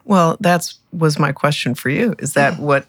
Well, 0.05 0.37
that's 0.41 0.79
was 0.93 1.19
my 1.19 1.33
question 1.33 1.75
for 1.75 1.91
you. 1.91 2.15
Is 2.19 2.35
that 2.35 2.59
what 2.59 2.87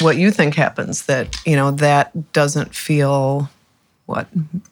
what 0.00 0.16
you 0.16 0.30
think 0.30 0.54
happens? 0.54 1.06
That 1.06 1.36
you 1.46 1.56
know 1.56 1.70
that 1.72 2.32
doesn't 2.32 2.74
feel 2.74 3.48
what 4.06 4.28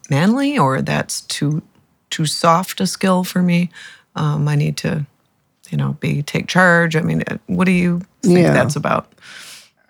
manly, 0.09 0.57
or 0.57 0.81
that's 0.81 1.21
too 1.21 1.61
too 2.09 2.25
soft 2.25 2.81
a 2.81 2.87
skill 2.87 3.23
for 3.23 3.41
me. 3.41 3.69
Um, 4.19 4.47
I 4.47 4.55
need 4.55 4.77
to, 4.77 5.05
you 5.69 5.77
know, 5.77 5.93
be 5.99 6.21
take 6.21 6.47
charge. 6.47 6.95
I 6.95 7.01
mean, 7.01 7.23
uh, 7.27 7.37
what 7.47 7.65
do 7.65 7.71
you 7.71 8.01
think 8.21 8.39
Yeah. 8.39 8.53
that's 8.53 8.75
about? 8.75 9.11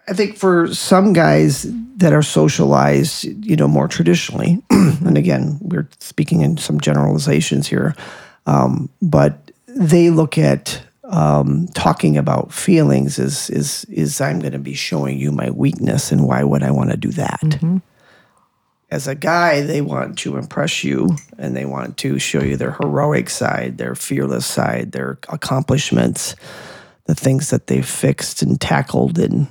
I 0.08 0.14
think 0.14 0.38
for 0.38 0.74
some 0.74 1.14
guys 1.14 1.68
that 1.98 2.14
are 2.14 2.24
socialized, 2.24 3.26
you 3.46 3.56
know, 3.56 3.68
more 3.68 3.88
traditionally, 3.88 4.62
and 4.70 5.18
again, 5.18 5.58
we're 5.62 5.88
speaking 6.00 6.42
in 6.42 6.58
some 6.58 6.80
generalizations 6.80 7.68
here, 7.68 7.94
um, 8.48 8.90
but 9.02 9.52
they 9.68 10.10
look 10.10 10.38
at 10.38 10.82
um, 11.04 11.68
talking 11.74 12.18
about 12.18 12.52
feelings 12.54 13.18
is 13.20 13.50
is 13.50 13.86
is 13.90 14.22
I'm 14.22 14.40
going 14.40 14.54
to 14.54 14.60
be 14.60 14.74
showing 14.76 15.18
you 15.20 15.32
my 15.32 15.50
weakness, 15.52 16.12
and 16.12 16.26
why 16.26 16.44
would 16.44 16.64
I 16.64 16.72
want 16.72 16.92
to 16.92 16.98
do 16.98 17.10
that? 17.12 17.60
As 18.92 19.08
a 19.08 19.14
guy, 19.14 19.62
they 19.62 19.82
want 19.82 20.18
to 20.20 20.38
impress 20.38 20.84
you, 20.84 21.16
and 21.38 21.56
they 21.56 21.66
want 21.66 21.98
to 21.98 22.18
show 22.18 22.42
you 22.42 22.58
their 22.58 22.72
heroic 22.72 23.30
side, 23.30 23.78
their 23.78 23.94
fearless 23.94 24.48
side, 24.48 24.94
their 24.94 25.20
accomplishments, 25.30 26.36
the 27.06 27.14
things 27.14 27.52
that 27.52 27.68
they've 27.68 27.86
fixed 27.86 28.42
and 28.42 28.60
tackled 28.60 29.20
and 29.20 29.48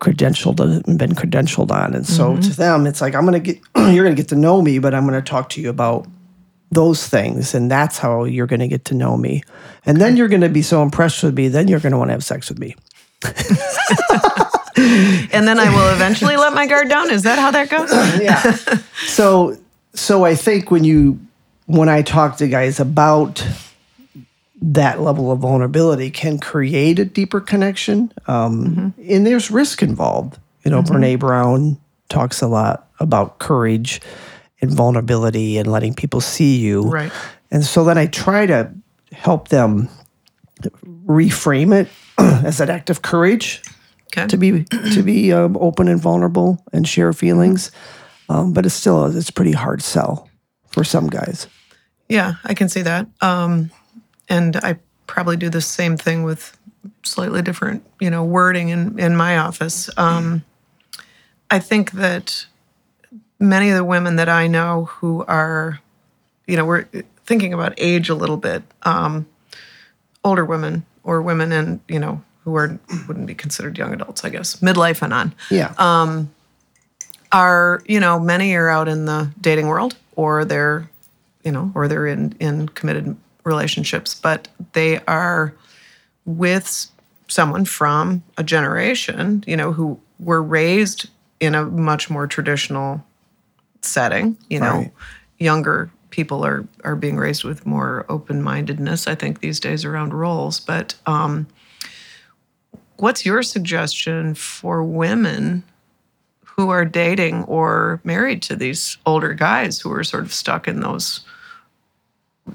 credentialed 0.00 0.60
and 0.60 0.98
been 0.98 1.12
credentialed 1.12 1.70
on. 1.70 1.94
And 1.94 2.06
so 2.06 2.32
mm-hmm. 2.32 2.40
to 2.42 2.56
them, 2.56 2.86
it's 2.86 3.00
like, 3.00 3.14
I'm 3.14 3.26
going 3.26 3.42
to 3.42 3.52
get, 3.54 3.62
you're 3.94 4.04
going 4.04 4.16
to 4.16 4.20
get 4.20 4.28
to 4.28 4.36
know 4.36 4.62
me, 4.62 4.78
but 4.78 4.94
I'm 4.94 5.06
going 5.06 5.20
to 5.20 5.28
talk 5.28 5.48
to 5.50 5.60
you 5.60 5.70
about 5.70 6.06
those 6.70 7.06
things. 7.06 7.54
And 7.54 7.70
that's 7.70 7.98
how 7.98 8.24
you're 8.24 8.46
going 8.46 8.60
to 8.60 8.68
get 8.68 8.84
to 8.86 8.94
know 8.94 9.16
me. 9.16 9.42
And 9.84 10.00
then 10.00 10.16
you're 10.16 10.28
going 10.28 10.40
to 10.42 10.48
be 10.48 10.62
so 10.62 10.82
impressed 10.82 11.22
with 11.22 11.36
me, 11.36 11.48
then 11.48 11.68
you're 11.68 11.80
going 11.80 11.92
to 11.92 11.98
want 11.98 12.08
to 12.08 12.12
have 12.12 12.24
sex 12.24 12.48
with 12.48 12.58
me. 12.58 12.76
And 15.32 15.46
then 15.46 15.58
I 15.58 15.68
will 15.70 15.92
eventually 15.94 16.36
let 16.36 16.52
my 16.54 16.66
guard 16.66 16.88
down. 16.88 17.10
Is 17.10 17.22
that 17.22 17.38
how 17.38 17.50
that 17.50 17.68
goes? 17.70 17.90
Yeah. 18.20 18.56
so, 19.06 19.56
so 19.94 20.24
I 20.24 20.34
think 20.34 20.70
when 20.70 20.84
you, 20.84 21.18
when 21.66 21.88
I 21.88 22.02
talk 22.02 22.36
to 22.38 22.48
guys 22.48 22.80
about 22.80 23.46
that 24.60 25.00
level 25.00 25.30
of 25.30 25.40
vulnerability 25.40 26.10
can 26.10 26.38
create 26.38 26.98
a 26.98 27.04
deeper 27.04 27.40
connection. 27.40 28.12
Um, 28.26 28.94
And 28.98 29.26
there's 29.26 29.50
risk 29.50 29.82
involved. 29.82 30.38
You 30.64 30.70
know, 30.70 30.82
Brene 30.82 31.18
Brown 31.18 31.78
talks 32.08 32.42
a 32.42 32.48
lot 32.48 32.88
about 32.98 33.38
courage 33.38 34.00
and 34.60 34.70
vulnerability 34.70 35.58
and 35.58 35.70
letting 35.70 35.94
people 35.94 36.20
see 36.20 36.56
you. 36.56 36.82
Right. 36.82 37.12
And 37.50 37.64
so 37.64 37.84
then 37.84 37.98
I 37.98 38.06
try 38.06 38.46
to 38.46 38.72
help 39.12 39.48
them 39.48 39.88
reframe 41.06 41.74
it 41.74 41.88
as 42.44 42.60
an 42.60 42.70
act 42.70 42.90
of 42.90 43.02
courage 43.02 43.62
Okay. 44.08 44.26
to 44.28 44.36
be 44.36 44.64
to 44.64 45.02
be 45.02 45.32
um, 45.32 45.56
open 45.58 45.88
and 45.88 46.00
vulnerable 46.00 46.62
and 46.72 46.86
share 46.86 47.12
feelings. 47.12 47.72
Um, 48.28 48.52
but 48.52 48.66
it's 48.66 48.74
still 48.74 49.04
it's 49.04 49.28
a 49.28 49.32
pretty 49.32 49.52
hard 49.52 49.82
sell 49.82 50.28
for 50.68 50.84
some 50.84 51.08
guys. 51.08 51.46
Yeah, 52.08 52.34
I 52.44 52.54
can 52.54 52.68
see 52.68 52.82
that. 52.82 53.06
Um, 53.20 53.70
and 54.28 54.56
I 54.56 54.78
probably 55.06 55.36
do 55.36 55.48
the 55.48 55.60
same 55.60 55.96
thing 55.96 56.22
with 56.22 56.56
slightly 57.02 57.42
different, 57.42 57.84
you 58.00 58.10
know, 58.10 58.24
wording 58.24 58.68
in, 58.68 58.98
in 58.98 59.16
my 59.16 59.38
office. 59.38 59.90
Um, 59.96 60.44
I 61.50 61.58
think 61.58 61.92
that 61.92 62.46
many 63.38 63.70
of 63.70 63.76
the 63.76 63.84
women 63.84 64.16
that 64.16 64.28
I 64.28 64.46
know 64.46 64.86
who 64.86 65.24
are, 65.26 65.80
you 66.46 66.56
know, 66.56 66.64
we're 66.64 66.86
thinking 67.24 67.52
about 67.52 67.74
age 67.76 68.08
a 68.08 68.14
little 68.14 68.36
bit, 68.36 68.62
um, 68.82 69.26
older 70.24 70.44
women 70.44 70.84
or 71.02 71.22
women 71.22 71.52
in, 71.52 71.80
you 71.88 71.98
know, 71.98 72.22
who 72.46 72.54
are 72.54 72.78
wouldn't 73.08 73.26
be 73.26 73.34
considered 73.34 73.76
young 73.76 73.92
adults, 73.92 74.24
I 74.24 74.30
guess, 74.30 74.56
midlife 74.60 75.02
and 75.02 75.12
on 75.12 75.34
Yeah. 75.50 75.74
are 77.32 77.82
you 77.86 77.98
know 78.00 78.18
many 78.20 78.54
are 78.54 78.68
out 78.70 78.86
in 78.88 79.04
the 79.04 79.30
dating 79.40 79.66
world 79.66 79.96
or 80.14 80.44
they're 80.44 80.88
you 81.44 81.50
know 81.52 81.72
or 81.74 81.88
they're 81.88 82.06
in 82.06 82.34
in 82.38 82.68
committed 82.68 83.16
relationships 83.44 84.14
but 84.14 84.46
they 84.74 85.00
are 85.06 85.52
with 86.24 86.86
someone 87.26 87.64
from 87.64 88.22
a 88.38 88.44
generation 88.44 89.42
you 89.46 89.56
know 89.56 89.72
who 89.72 89.98
were 90.20 90.42
raised 90.42 91.08
in 91.40 91.54
a 91.56 91.64
much 91.64 92.08
more 92.08 92.28
traditional 92.28 93.04
setting 93.82 94.36
you 94.48 94.60
know 94.60 94.76
Right. 94.78 94.92
younger 95.40 95.90
people 96.10 96.46
are 96.46 96.64
are 96.84 96.94
being 96.96 97.16
raised 97.16 97.42
with 97.42 97.66
more 97.66 98.06
open-mindedness 98.08 99.08
i 99.08 99.16
think 99.16 99.40
these 99.40 99.58
days 99.58 99.84
around 99.84 100.14
roles 100.14 100.60
but 100.60 100.94
um 101.06 101.48
what's 102.98 103.24
your 103.26 103.42
suggestion 103.42 104.34
for 104.34 104.82
women 104.82 105.62
who 106.44 106.70
are 106.70 106.84
dating 106.84 107.44
or 107.44 108.00
married 108.04 108.42
to 108.42 108.56
these 108.56 108.96
older 109.04 109.34
guys 109.34 109.80
who 109.80 109.92
are 109.92 110.04
sort 110.04 110.24
of 110.24 110.32
stuck 110.32 110.66
in 110.66 110.80
those 110.80 111.20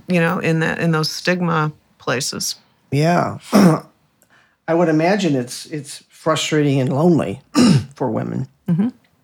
you 0.08 0.20
know 0.20 0.40
in 0.40 0.60
that 0.60 0.80
in 0.80 0.92
those 0.92 1.10
stigma 1.12 1.72
places 1.98 2.56
Yeah. 2.92 3.38
I 3.54 4.74
would 4.74 4.90
imagine 4.90 5.36
it's 5.36 5.66
it's 5.68 6.04
frustrating 6.10 6.80
and 6.80 6.92
lonely 6.94 7.42
for 7.96 8.10
women. 8.10 8.48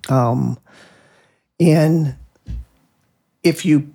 Um, 0.09 0.57
and 1.59 2.15
if 3.43 3.65
you 3.65 3.93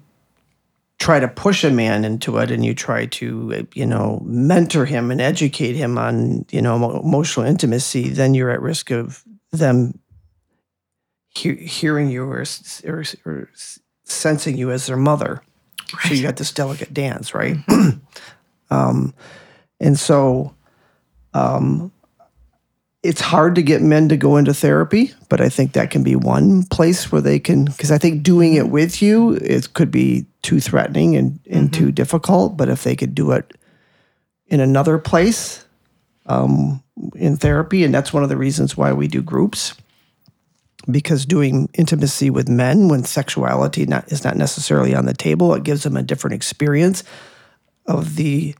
try 1.02 1.18
to 1.18 1.26
push 1.26 1.64
a 1.64 1.70
man 1.70 2.04
into 2.04 2.38
it 2.38 2.52
and 2.52 2.64
you 2.64 2.72
try 2.72 3.06
to 3.06 3.66
you 3.74 3.84
know 3.84 4.22
mentor 4.24 4.84
him 4.84 5.10
and 5.10 5.20
educate 5.20 5.72
him 5.72 5.98
on 5.98 6.46
you 6.52 6.62
know 6.62 7.00
emotional 7.00 7.44
intimacy, 7.44 8.08
then 8.10 8.34
you're 8.34 8.50
at 8.50 8.62
risk 8.62 8.92
of 8.92 9.24
them 9.50 9.98
he- 11.30 11.56
hearing 11.56 12.08
you 12.08 12.22
or, 12.22 12.44
or, 12.84 13.02
or 13.26 13.50
sensing 14.04 14.56
you 14.56 14.70
as 14.70 14.86
their 14.86 14.96
mother. 14.96 15.42
So 16.04 16.14
you 16.14 16.22
got 16.22 16.36
this 16.36 16.52
delicate 16.52 16.94
dance, 16.94 17.34
right? 17.34 17.56
um, 18.70 19.12
and 19.80 19.98
so 19.98 20.54
um, 21.34 21.90
it's 23.02 23.20
hard 23.20 23.56
to 23.56 23.62
get 23.62 23.82
men 23.82 24.08
to 24.08 24.16
go 24.16 24.36
into 24.36 24.54
therapy, 24.54 25.12
but 25.28 25.40
I 25.40 25.48
think 25.48 25.72
that 25.72 25.90
can 25.90 26.04
be 26.04 26.14
one 26.14 26.62
place 26.64 27.10
where 27.10 27.20
they 27.20 27.40
can, 27.40 27.64
because 27.64 27.90
I 27.90 27.98
think 27.98 28.22
doing 28.22 28.54
it 28.54 28.68
with 28.68 29.02
you, 29.02 29.32
it 29.34 29.74
could 29.74 29.90
be 29.90 30.26
too 30.42 30.60
threatening 30.60 31.16
and, 31.16 31.40
and 31.50 31.72
too 31.72 31.90
difficult. 31.90 32.56
But 32.56 32.68
if 32.68 32.84
they 32.84 32.94
could 32.94 33.14
do 33.14 33.32
it 33.32 33.54
in 34.46 34.60
another 34.60 34.98
place 34.98 35.64
um, 36.26 36.82
in 37.16 37.36
therapy, 37.36 37.82
and 37.82 37.92
that's 37.92 38.12
one 38.12 38.22
of 38.22 38.28
the 38.28 38.36
reasons 38.36 38.76
why 38.76 38.92
we 38.92 39.08
do 39.08 39.20
groups, 39.20 39.74
because 40.90 41.26
doing 41.26 41.68
intimacy 41.74 42.30
with 42.30 42.48
men 42.48 42.88
when 42.88 43.02
sexuality 43.02 43.84
not, 43.86 44.10
is 44.12 44.22
not 44.22 44.36
necessarily 44.36 44.94
on 44.94 45.06
the 45.06 45.14
table, 45.14 45.54
it 45.54 45.64
gives 45.64 45.82
them 45.82 45.96
a 45.96 46.02
different 46.02 46.34
experience 46.34 47.02
of 47.86 48.14
the 48.14 48.54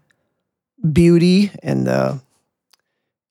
beauty 0.92 1.52
and 1.62 1.86
the 1.86 2.20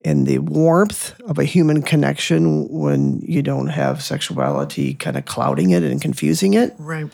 and 0.04 0.26
the 0.26 0.40
warmth 0.40 1.20
of 1.22 1.38
a 1.38 1.44
human 1.44 1.82
connection 1.82 2.68
when 2.70 3.20
you 3.22 3.42
don't 3.42 3.68
have 3.68 4.04
sexuality 4.04 4.94
kind 4.94 5.18
of 5.18 5.26
clouding 5.26 5.72
it 5.72 5.84
and 5.84 6.02
confusing 6.02 6.54
it. 6.54 6.74
right 6.78 7.12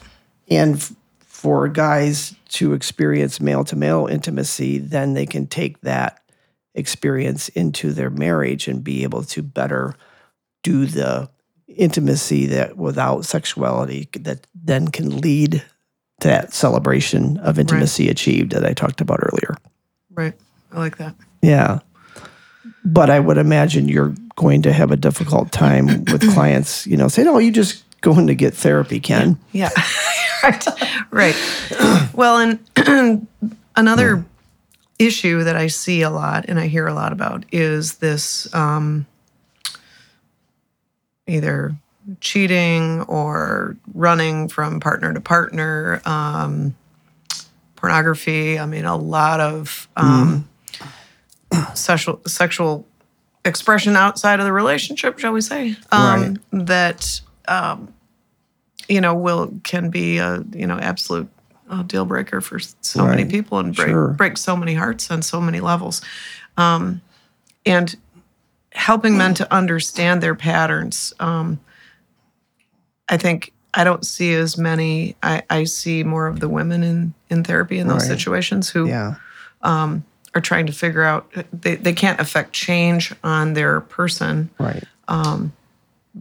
And 0.49 0.75
f- 0.75 0.93
for 1.19 1.67
guys 1.67 2.35
to 2.49 2.73
experience 2.73 3.39
male 3.39 3.63
to 3.65 3.75
male 3.75 4.07
intimacy, 4.07 4.79
then 4.79 5.13
they 5.13 5.25
can 5.25 5.47
take 5.47 5.81
that 5.81 6.21
experience 6.73 7.49
into 7.49 7.91
their 7.91 8.09
marriage 8.09 8.67
and 8.67 8.83
be 8.83 9.03
able 9.03 9.23
to 9.23 9.41
better 9.41 9.95
do 10.63 10.85
the 10.85 11.29
intimacy 11.67 12.45
that 12.47 12.77
without 12.77 13.25
sexuality 13.25 14.09
that 14.13 14.47
then 14.55 14.87
can 14.87 15.17
lead 15.19 15.63
to 16.19 16.27
that 16.27 16.53
celebration 16.53 17.37
of 17.37 17.59
intimacy 17.59 18.09
achieved 18.09 18.51
that 18.51 18.65
I 18.65 18.73
talked 18.73 19.01
about 19.01 19.19
earlier. 19.21 19.55
Right. 20.11 20.33
I 20.71 20.79
like 20.79 20.97
that. 20.97 21.15
Yeah. 21.41 21.79
But 22.87 23.09
I 23.09 23.19
would 23.19 23.37
imagine 23.37 23.89
you're 23.89 24.15
going 24.37 24.61
to 24.61 24.71
have 24.71 24.91
a 24.91 24.95
difficult 24.97 25.51
time 25.51 26.05
with 26.05 26.21
clients, 26.33 26.87
you 26.87 26.95
know, 26.95 27.09
say, 27.09 27.23
no, 27.23 27.37
you 27.37 27.51
just 27.51 27.83
going 28.01 28.27
to 28.27 28.35
get 28.35 28.53
therapy, 28.53 28.99
Ken. 29.01 29.37
Yeah. 29.51 29.69
right. 30.43 30.67
Right. 31.11 31.35
well, 32.13 32.37
and 32.77 33.27
another 33.75 34.25
issue 34.99 35.43
that 35.43 35.55
I 35.55 35.67
see 35.67 36.01
a 36.01 36.09
lot 36.09 36.45
and 36.47 36.59
I 36.59 36.67
hear 36.67 36.87
a 36.87 36.93
lot 36.93 37.11
about 37.11 37.45
is 37.51 37.95
this 37.95 38.53
um, 38.53 39.05
either 41.27 41.75
cheating 42.21 43.01
or 43.01 43.75
running 43.93 44.47
from 44.47 44.79
partner 44.79 45.13
to 45.13 45.19
partner, 45.19 46.01
um, 46.05 46.75
pornography. 47.75 48.57
I 48.57 48.65
mean, 48.65 48.85
a 48.85 48.95
lot 48.95 49.39
of 49.39 49.87
um, 49.97 50.47
sexual 51.73 52.21
sexual 52.27 52.85
expression 53.45 53.95
outside 53.95 54.39
of 54.39 54.45
the 54.45 54.53
relationship, 54.53 55.19
shall 55.19 55.31
we 55.31 55.41
say? 55.41 55.75
Um, 55.91 56.37
That 56.51 57.21
um, 57.47 57.93
you 58.89 59.01
know 59.01 59.13
will 59.15 59.53
can 59.63 59.89
be 59.89 60.17
a 60.17 60.43
you 60.53 60.67
know 60.67 60.77
absolute 60.77 61.29
uh, 61.69 61.83
deal 61.83 62.05
breaker 62.05 62.41
for 62.41 62.59
so 62.59 63.05
many 63.05 63.25
people 63.25 63.59
and 63.59 63.75
break 63.75 63.89
Sure. 63.89 64.07
break 64.09 64.37
so 64.37 64.55
many 64.55 64.73
hearts 64.73 65.09
on 65.11 65.21
so 65.21 65.39
many 65.41 65.59
levels. 65.59 66.01
Um, 66.57 67.01
and 67.65 67.95
helping 68.71 69.17
men 69.17 69.33
to 69.35 69.53
understand 69.53 70.21
their 70.23 70.35
patterns. 70.35 71.13
Um, 71.19 71.59
I 73.09 73.17
think 73.17 73.51
I 73.73 73.83
don't 73.83 74.05
see 74.05 74.33
as 74.33 74.57
many. 74.57 75.15
I, 75.23 75.43
I 75.49 75.63
see 75.65 76.03
more 76.03 76.27
of 76.27 76.39
the 76.39 76.47
women 76.49 76.83
in 76.83 77.13
in 77.29 77.43
therapy 77.43 77.77
in 77.79 77.87
those 77.87 78.07
Right. 78.09 78.17
situations 78.17 78.69
who 78.69 78.87
Yeah. 78.87 79.15
Are 80.37 80.41
trying 80.41 80.67
to 80.67 80.71
figure 80.73 81.03
out 81.03 81.29
they, 81.51 81.75
they 81.75 81.93
can't 81.93 82.19
affect 82.21 82.53
change 82.53 83.13
on 83.23 83.53
their 83.53 83.81
person 83.81 84.49
Right. 84.59 84.83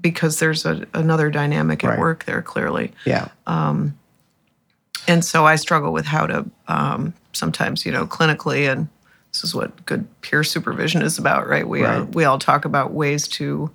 because 0.01 0.39
there's 0.39 0.65
a, 0.67 0.87
another 0.95 1.31
dynamic 1.31 1.85
at 1.85 1.91
Right. 1.91 1.99
work 1.99 2.25
there 2.25 2.43
clearly 2.43 2.93
Yeah. 3.05 3.29
and 3.47 5.25
so 5.25 5.47
i 5.47 5.57
struggle 5.57 5.93
with 5.93 6.07
how 6.07 6.27
to 6.27 6.45
um, 6.69 7.15
sometimes 7.33 7.87
you 7.87 7.93
know 7.93 8.07
clinically 8.07 8.71
and 8.71 8.89
this 9.33 9.45
is 9.45 9.55
what 9.55 9.85
good 9.87 10.07
peer 10.23 10.43
supervision 10.43 11.03
is 11.03 11.19
about 11.19 11.47
right 11.49 11.69
we, 11.69 11.85
All, 11.85 12.01
Right. 12.01 12.15
we 12.15 12.25
all 12.25 12.39
talk 12.39 12.65
about 12.65 12.93
ways 12.93 13.29
to 13.29 13.71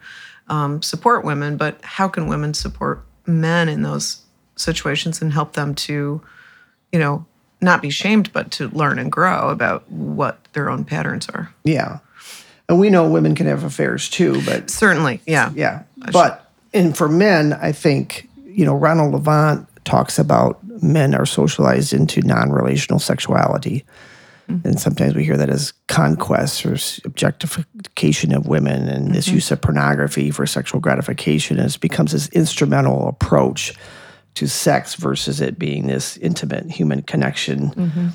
um, 0.48 0.82
support 0.82 1.24
women 1.24 1.56
but 1.58 1.80
how 1.84 2.08
can 2.08 2.28
women 2.28 2.54
support 2.54 3.04
men 3.28 3.70
in 3.70 3.84
those 3.84 4.22
situations 4.56 5.22
and 5.22 5.32
help 5.34 5.54
them 5.54 5.74
to 5.76 6.22
you 6.92 7.00
know 7.00 7.26
not 7.62 7.82
be 7.82 7.90
shamed 7.90 8.32
but 8.34 8.52
to 8.52 8.68
learn 8.70 9.00
and 9.00 9.12
grow 9.12 9.50
about 9.50 9.90
what 9.92 10.44
their 10.54 10.70
own 10.70 10.84
patterns 10.84 11.28
are 11.30 11.54
Yeah. 11.64 12.00
And 12.70 12.80
we 12.80 12.90
know 12.90 13.10
women 13.10 13.36
can 13.36 13.48
have 13.48 13.64
affairs 13.64 14.10
too, 14.10 14.42
but 14.46 14.70
certainly 14.70 15.22
yeah 15.26 15.52
yeah. 15.56 15.84
But 16.12 16.52
and 16.74 16.98
for 16.98 17.10
men, 17.10 17.54
I 17.54 17.72
think, 17.72 18.30
you 18.46 18.66
know, 18.66 18.76
Ronald 18.76 19.14
Levant 19.14 19.68
talks 19.84 20.18
about 20.18 20.60
men 20.82 21.14
are 21.14 21.26
socialized 21.26 21.94
into 21.94 22.22
non-relational 22.22 23.00
sexuality. 23.00 23.86
Mm-hmm. 24.50 24.68
And 24.68 24.80
sometimes 24.80 25.16
we 25.16 25.24
hear 25.24 25.38
that 25.38 25.50
as 25.50 25.74
conquest 25.88 26.66
or 26.66 26.78
objectification 27.06 28.34
of 28.34 28.48
women 28.48 28.88
and 28.88 29.14
this 29.14 29.28
mm-hmm. 29.28 29.36
use 29.36 29.52
of 29.52 29.62
pornography 29.62 30.32
for 30.32 30.46
sexual 30.46 30.80
gratification. 30.80 31.60
And 31.60 31.70
it 31.70 31.80
becomes 31.80 32.14
this 32.14 32.30
instrumental 32.30 33.08
approach 33.08 33.74
to 34.36 34.48
sex 34.48 34.96
versus 34.96 35.42
it 35.42 35.60
being 35.60 35.88
this 35.88 36.18
intimate 36.18 36.70
human 36.70 37.02
connection. 37.02 37.72
Mm-hmm. 37.72 38.08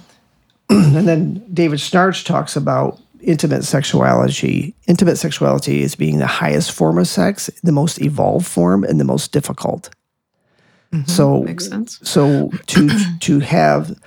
and 0.96 1.08
then 1.08 1.46
David 1.52 1.78
Schnarch 1.78 2.24
talks 2.24 2.56
about 2.56 3.00
intimate 3.20 3.64
sexuality. 3.64 4.74
Intimate 4.86 5.16
sexuality 5.16 5.82
is 5.82 5.94
being 5.94 6.18
the 6.18 6.26
highest 6.26 6.72
form 6.72 6.98
of 6.98 7.08
sex, 7.08 7.50
the 7.62 7.72
most 7.72 8.00
evolved 8.00 8.46
form, 8.46 8.84
and 8.84 8.98
the 8.98 9.04
most 9.04 9.32
difficult. 9.32 9.90
Mm-hmm. 10.92 11.10
So 11.10 11.42
makes 11.42 11.68
sense 11.68 11.98
so 12.02 12.50
to 12.66 12.88
to 13.20 13.40
have 13.40 13.98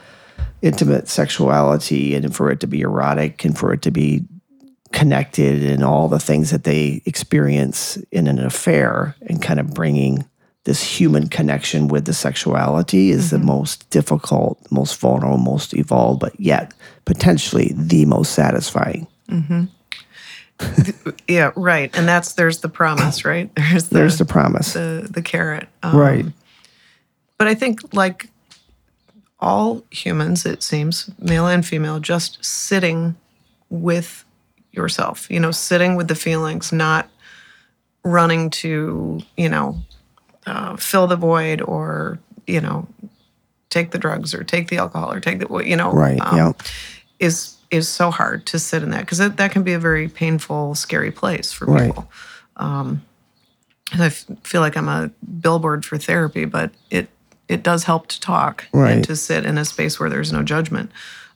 intimate 0.61 1.07
sexuality 1.07 2.15
and 2.15 2.35
for 2.35 2.49
it 2.51 2.59
to 2.61 2.67
be 2.67 2.81
erotic 2.81 3.43
and 3.45 3.57
for 3.57 3.73
it 3.73 3.81
to 3.81 3.91
be 3.91 4.25
connected 4.91 5.63
and 5.63 5.83
all 5.83 6.07
the 6.07 6.19
things 6.19 6.51
that 6.51 6.63
they 6.63 7.01
experience 7.05 7.97
in 8.11 8.27
an 8.27 8.39
affair 8.39 9.15
and 9.21 9.41
kind 9.41 9.59
of 9.59 9.73
bringing 9.73 10.25
this 10.69 10.83
human 10.83 11.27
connection 11.27 11.87
with 11.87 12.05
the 12.05 12.13
sexuality 12.13 13.09
is 13.09 13.31
the 13.31 13.39
most 13.39 13.89
difficult, 13.89 14.59
most 14.69 14.99
vulnerable, 14.99 15.39
most 15.39 15.73
evolved, 15.73 16.19
but 16.19 16.39
yet 16.39 16.75
potentially 17.05 17.73
the 17.75 18.05
most 18.05 18.33
satisfying. 18.33 19.07
Mm-hmm. 19.29 19.63
Yeah, 21.27 21.53
right. 21.55 21.89
And 21.97 22.07
that's 22.07 22.33
there's 22.33 22.59
the 22.59 22.69
promise, 22.69 23.25
right? 23.25 23.49
There's 23.55 23.89
the 23.89 23.95
There's 23.95 24.17
the 24.19 24.25
promise. 24.25 24.73
the, 24.73 25.07
the 25.09 25.23
carrot. 25.23 25.67
Um, 25.81 25.97
right. 25.97 26.25
But 27.39 27.47
I 27.47 27.55
think 27.55 27.91
like 27.91 28.29
all 29.39 29.83
humans, 29.89 30.45
it 30.45 30.61
seems, 30.61 31.09
male 31.17 31.47
and 31.47 31.65
female, 31.65 31.99
just 31.99 32.45
sitting 32.45 33.15
with 33.71 34.23
yourself, 34.71 35.31
you 35.31 35.39
know, 35.39 35.49
sitting 35.49 35.95
with 35.95 36.09
the 36.09 36.15
feelings, 36.15 36.71
not 36.71 37.09
running 38.03 38.51
to, 38.51 39.21
you 39.35 39.49
know, 39.49 39.81
uh, 40.49 40.75
fill 40.75 41.07
the 41.07 41.15
void 41.15 41.61
or, 41.61 42.19
you 42.47 42.59
know, 42.61 42.87
take 43.69 43.91
the 43.91 43.97
drugs 43.99 44.33
or 44.33 44.43
take 44.43 44.67
the 44.69 44.77
alcohol 44.77 45.11
or 45.13 45.19
take 45.19 45.39
the, 45.39 45.57
you 45.59 45.75
know, 45.75 45.91
Right. 45.91 46.19
um, 46.21 46.37
yeah. 46.37 46.51
is 47.19 47.55
is 47.71 47.87
so 47.87 48.09
hard 48.09 48.47
to 48.47 48.57
sit 48.57 48.81
in 48.81 48.89
that 48.89 49.01
because 49.01 49.19
that 49.19 49.51
can 49.51 49.61
be 49.61 49.73
a 49.73 49.79
very 49.79 50.07
painful, 50.09 50.73
scary 50.73 51.11
place 51.11 51.51
for 51.53 51.65
Right. 51.65 51.85
people. 51.87 52.09
Um, 52.57 53.03
and 53.91 54.01
I 54.01 54.07
f- 54.07 54.25
feel 54.43 54.61
like 54.61 54.75
I'm 54.75 54.87
a 54.89 55.11
billboard 55.41 55.85
for 55.85 55.97
therapy, 55.99 56.45
but 56.45 56.71
it 56.89 57.09
it 57.47 57.61
does 57.63 57.83
help 57.83 58.07
to 58.07 58.19
talk 58.19 58.65
Right. 58.73 58.91
and 58.93 59.03
to 59.05 59.15
sit 59.15 59.45
in 59.45 59.57
a 59.59 59.65
space 59.65 59.99
where 59.99 60.09
there's 60.09 60.31
no 60.33 60.41
judgment. 60.43 60.91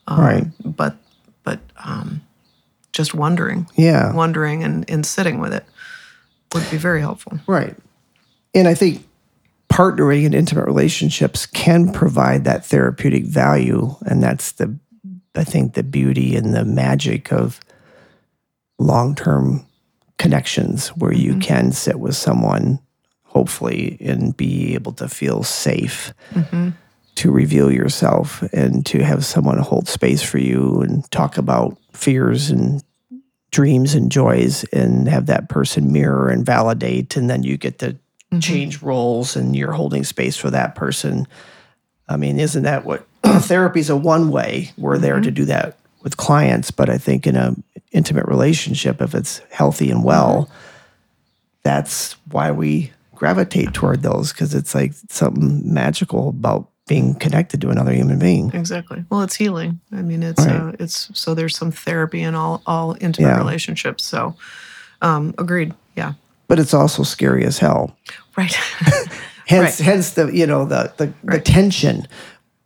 Um, 0.07 0.19
Right. 0.19 0.47
But 0.65 0.95
but 1.43 1.59
um, 1.83 2.21
just 2.93 3.13
wondering, 3.13 3.67
Yeah. 3.75 4.11
wondering, 4.13 4.63
and 4.63 4.89
and 4.89 5.05
sitting 5.05 5.39
with 5.39 5.53
it 5.53 5.65
would 6.53 6.67
be 6.71 6.77
very 6.77 7.01
helpful. 7.01 7.39
Right. 7.47 7.75
And 8.53 8.67
I 8.67 8.73
think 8.73 9.05
partnering 9.73 10.25
in 10.25 10.33
intimate 10.33 10.67
relationships 10.67 11.45
can 11.47 11.91
provide 11.91 12.43
that 12.43 12.65
therapeutic 12.65 13.25
value. 13.25 13.95
And 14.05 14.21
that's 14.21 14.53
the, 14.53 14.77
I 15.33 15.43
think, 15.43 15.73
the 15.73 15.83
beauty 15.83 16.35
and 16.35 16.53
the 16.53 16.63
magic 16.63 17.31
of 17.31 17.59
long 18.77 19.15
term 19.15 19.65
connections 20.19 20.89
where 20.89 21.13
you 21.13 21.31
mm-hmm. 21.31 21.39
can 21.39 21.71
sit 21.71 21.99
with 21.99 22.15
someone, 22.15 22.79
hopefully, 23.23 23.97
and 23.99 24.37
be 24.37 24.75
able 24.75 24.93
to 24.93 25.09
feel 25.09 25.41
safe 25.41 26.13
mm-hmm. 26.31 26.69
to 27.15 27.31
reveal 27.31 27.71
yourself 27.71 28.43
and 28.53 28.85
to 28.85 29.03
have 29.03 29.25
someone 29.25 29.57
hold 29.57 29.87
space 29.87 30.21
for 30.21 30.37
you 30.37 30.81
and 30.81 31.09
talk 31.09 31.37
about 31.37 31.77
fears 31.93 32.51
and 32.51 32.83
dreams 33.49 33.95
and 33.95 34.11
joys 34.11 34.63
and 34.65 35.07
have 35.07 35.25
that 35.27 35.49
person 35.49 35.91
mirror 35.91 36.29
and 36.29 36.45
validate. 36.45 37.15
And 37.15 37.29
then 37.29 37.43
you 37.43 37.57
get 37.57 37.79
to 37.79 37.97
change 38.41 38.81
roles 38.81 39.35
and 39.35 39.55
you're 39.55 39.71
holding 39.73 40.03
space 40.03 40.35
for 40.37 40.49
that 40.49 40.75
person 40.75 41.27
i 42.09 42.17
mean 42.17 42.39
isn't 42.39 42.63
that 42.63 42.85
what 42.85 43.05
therapy 43.23 43.79
is 43.79 43.89
a 43.89 43.95
one 43.95 44.29
way 44.31 44.71
we're 44.77 44.97
there 44.97 45.19
to 45.19 45.31
do 45.31 45.45
that 45.45 45.77
with 46.01 46.17
clients 46.17 46.71
but 46.71 46.89
i 46.89 46.97
think 46.97 47.25
in 47.27 47.35
a 47.35 47.55
intimate 47.91 48.25
relationship 48.27 49.01
if 49.01 49.13
it's 49.15 49.39
healthy 49.51 49.89
and 49.91 50.03
well 50.03 50.49
that's 51.63 52.13
why 52.31 52.51
we 52.51 52.91
gravitate 53.15 53.73
toward 53.73 54.01
those 54.01 54.31
because 54.33 54.53
it's 54.53 54.75
like 54.75 54.93
something 55.09 55.61
magical 55.73 56.29
about 56.29 56.69
being 56.87 57.15
connected 57.15 57.61
to 57.61 57.69
another 57.69 57.93
human 57.93 58.19
being 58.19 58.51
Exactly. 58.53 59.05
Well, 59.09 59.21
it's 59.21 59.35
healing. 59.35 59.79
I 59.93 60.01
mean, 60.01 60.21
it's 60.21 60.45
uh, 60.45 60.73
it's 60.79 61.09
so 61.17 61.33
there's 61.33 61.55
some 61.55 61.71
therapy 61.71 62.21
in 62.21 62.35
all 62.35 62.61
all 62.67 62.97
intimate 62.99 63.29
Yeah. 63.29 63.37
relationships. 63.37 64.03
So, 64.03 64.35
um, 65.01 65.33
agreed. 65.37 65.73
Yeah. 65.95 66.13
But 66.47 66.59
it's 66.59 66.73
also 66.73 67.03
scary 67.03 67.43
as 67.45 67.57
hell 67.59 67.95
Right. 68.37 68.53
hence 69.45 69.79
Right. 69.79 69.85
hence 69.85 70.11
the 70.11 70.27
you 70.35 70.47
know 70.47 70.65
the 70.65 70.93
the, 70.97 71.13
the 71.23 71.39
tension 71.39 72.07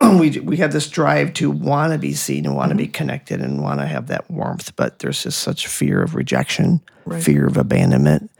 we 0.00 0.38
we 0.40 0.56
have 0.58 0.72
this 0.72 0.88
drive 0.88 1.32
to 1.34 1.50
want 1.50 1.92
to 1.92 1.98
be 1.98 2.14
seen 2.14 2.46
and 2.46 2.54
want 2.56 2.70
to 2.70 2.74
Mm-hmm. 2.74 2.84
be 2.84 2.88
connected 2.88 3.40
and 3.40 3.62
want 3.62 3.80
to 3.80 3.86
have 3.86 4.06
that 4.08 4.30
warmth 4.30 4.74
but 4.76 4.98
there's 5.00 5.22
just 5.22 5.40
such 5.40 5.66
fear 5.66 6.02
of 6.02 6.14
rejection 6.14 6.80
Right. 7.04 7.22
fear 7.22 7.46
of 7.46 7.56
abandonment 7.56 8.30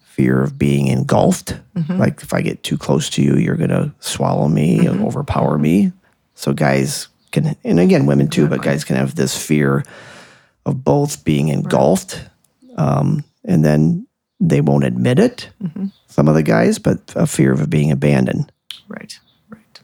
fear 0.00 0.42
of 0.42 0.58
being 0.58 0.86
engulfed 0.88 1.54
Mm-hmm. 1.76 1.98
like 1.98 2.22
if 2.22 2.32
i 2.32 2.40
get 2.40 2.62
too 2.62 2.78
close 2.78 3.10
to 3.10 3.22
you 3.22 3.36
you're 3.36 3.56
going 3.56 3.70
to 3.70 3.92
swallow 4.00 4.48
me 4.48 4.86
and 4.86 5.04
overpower 5.04 5.58
me 5.58 5.92
So 6.34 6.52
guys 6.52 7.08
can, 7.32 7.54
and 7.64 7.78
again, 7.80 8.06
women 8.06 8.28
too, 8.28 8.46
but 8.48 8.62
guys 8.62 8.82
can 8.84 8.96
have 8.96 9.14
this 9.14 9.36
fear 9.36 9.84
of 10.64 10.82
both 10.84 11.22
being 11.24 11.48
engulfed, 11.48 12.22
um, 12.78 13.24
and 13.44 13.62
then 13.64 14.06
they 14.40 14.60
won't 14.60 14.84
admit 14.84 15.18
it. 15.18 15.50
Some 16.06 16.28
of 16.28 16.34
the 16.34 16.42
guys, 16.42 16.78
but 16.78 17.12
a 17.16 17.26
fear 17.26 17.52
of 17.52 17.70
being 17.70 17.90
abandoned. 17.90 18.52
Right, 18.88 19.18
right. 19.48 19.80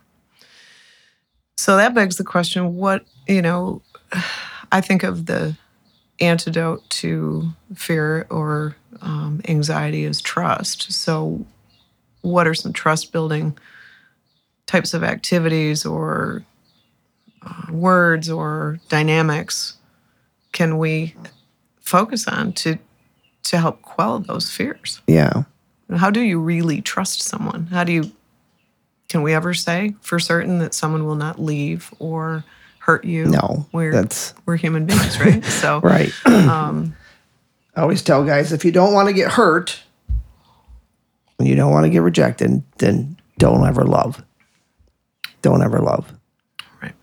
So 1.56 1.76
that 1.76 1.94
begs 1.94 2.16
the 2.16 2.24
question 2.24 2.76
what, 2.76 3.04
you 3.26 3.42
know, 3.42 3.82
I 4.72 4.80
think 4.80 5.02
of 5.02 5.26
the 5.26 5.56
antidote 6.20 6.88
to 6.88 7.52
fear 7.74 8.26
or 8.30 8.76
um, 9.00 9.40
anxiety 9.48 10.04
is 10.04 10.20
trust. 10.20 10.92
So, 10.92 11.44
what 12.20 12.46
are 12.46 12.54
some 12.54 12.72
trust 12.72 13.12
building 13.12 13.58
types 14.66 14.94
of 14.94 15.02
activities 15.02 15.84
or 15.84 16.44
uh, 17.44 17.72
words 17.72 18.30
or 18.30 18.78
dynamics 18.88 19.76
can 20.52 20.78
we 20.78 21.14
focus 21.80 22.28
on 22.28 22.52
to 22.52 22.78
to 23.44 23.58
help 23.58 23.82
quell 23.82 24.18
those 24.18 24.50
fears? 24.50 25.00
Yeah. 25.06 25.44
How 25.94 26.10
do 26.10 26.20
you 26.20 26.40
really 26.40 26.80
trust 26.80 27.22
someone? 27.22 27.66
How 27.66 27.84
do 27.84 27.92
you 27.92 28.10
can 29.08 29.22
we 29.22 29.34
ever 29.34 29.52
say 29.52 29.94
for 30.00 30.18
certain 30.18 30.58
that 30.60 30.72
someone 30.72 31.04
will 31.04 31.16
not 31.16 31.38
leave 31.38 31.92
or 31.98 32.44
hurt 32.78 33.04
you? 33.04 33.26
No, 33.26 33.66
we're 33.72 33.92
that's- 33.92 34.32
we're 34.46 34.56
human 34.56 34.86
beings, 34.86 35.20
right? 35.20 35.44
So 35.62 35.80
Right. 35.80 36.12
um, 36.26 36.96
I 37.76 37.82
always 37.82 38.02
tell 38.02 38.24
guys 38.24 38.52
if 38.52 38.64
you 38.64 38.72
don't 38.72 38.94
want 38.94 39.08
to 39.08 39.14
get 39.14 39.30
hurt, 39.32 39.82
when 41.36 41.46
you 41.48 41.54
don't 41.56 41.72
want 41.72 41.84
to 41.84 41.90
get 41.90 41.98
rejected, 42.02 42.62
then 42.78 43.16
don't 43.38 43.66
ever 43.66 43.84
love. 43.84 44.22
Don't 45.42 45.62
ever 45.62 45.80
love. 45.80 46.12
right, 46.82 46.94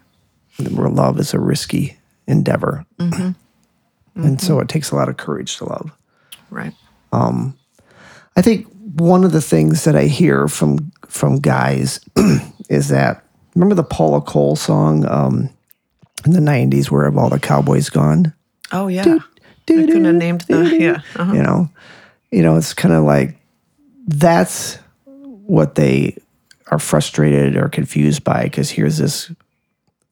Where 0.71 0.89
love 0.89 1.19
is 1.19 1.34
a 1.34 1.39
risky 1.39 1.97
endeavor. 2.28 2.86
Mm-hmm. 2.97 3.32
And 4.23 4.41
so 4.41 4.60
it 4.60 4.69
takes 4.69 4.91
a 4.91 4.95
lot 4.95 5.10
of 5.10 5.17
courage 5.17 5.58
to 5.58 5.65
love. 5.65 5.91
Right, 6.49 6.73
I 8.35 8.41
think 8.41 8.67
one 8.95 9.23
of 9.23 9.31
the 9.31 9.41
things 9.41 9.83
that 9.83 9.95
I 9.95 10.05
hear 10.05 10.47
from 10.47 10.91
from 11.07 11.39
guys 11.39 11.99
is 12.69 12.89
that 12.89 13.23
remember 13.55 13.75
the 13.75 13.83
Paula 13.83 14.21
Cole 14.21 14.55
song 14.55 15.05
um, 15.05 15.49
in 16.25 16.31
the 16.31 16.39
'90s, 16.39 16.89
"Where 16.89 17.05
Have 17.05 17.17
All 17.17 17.29
the 17.29 17.39
Cowboys 17.39 17.89
Gone?" 17.89 18.33
Oh 18.71 18.88
yeah, 18.88 19.03
I 19.03 19.19
couldn't 19.67 20.05
have 20.05 20.15
named 20.15 20.41
the 20.41 20.77
yeah. 20.79 21.01
Uh-huh. 21.15 21.33
You 21.33 21.43
know, 21.43 21.69
you 22.31 22.41
know, 22.41 22.57
it's 22.57 22.73
kind 22.73 22.93
of 22.93 23.03
like 23.03 23.38
that's 24.07 24.77
what 25.05 25.75
they 25.75 26.17
are 26.67 26.79
frustrated 26.79 27.55
or 27.55 27.69
confused 27.69 28.23
by 28.23 28.43
because 28.43 28.69
here's 28.69 28.97
this 28.97 29.31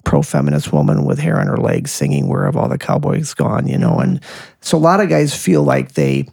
pro 0.07 0.21
feminist 0.21 0.71
woman 0.71 1.03
with 1.03 1.19
hair 1.19 1.37
on 1.37 1.47
her 1.47 1.57
legs 1.57 1.91
singing 1.91 2.29
"Where 2.29 2.45
Have 2.45 2.55
All 2.55 2.69
the 2.69 2.77
Cowboys 2.77 3.33
Gone?" 3.33 3.67
You 3.67 3.77
know, 3.77 3.99
and 3.99 4.21
so 4.61 4.77
a 4.77 4.79
lot 4.79 5.01
of 5.01 5.09
guys 5.09 5.35
feel 5.35 5.63
like 5.63 5.93
they 5.93 6.27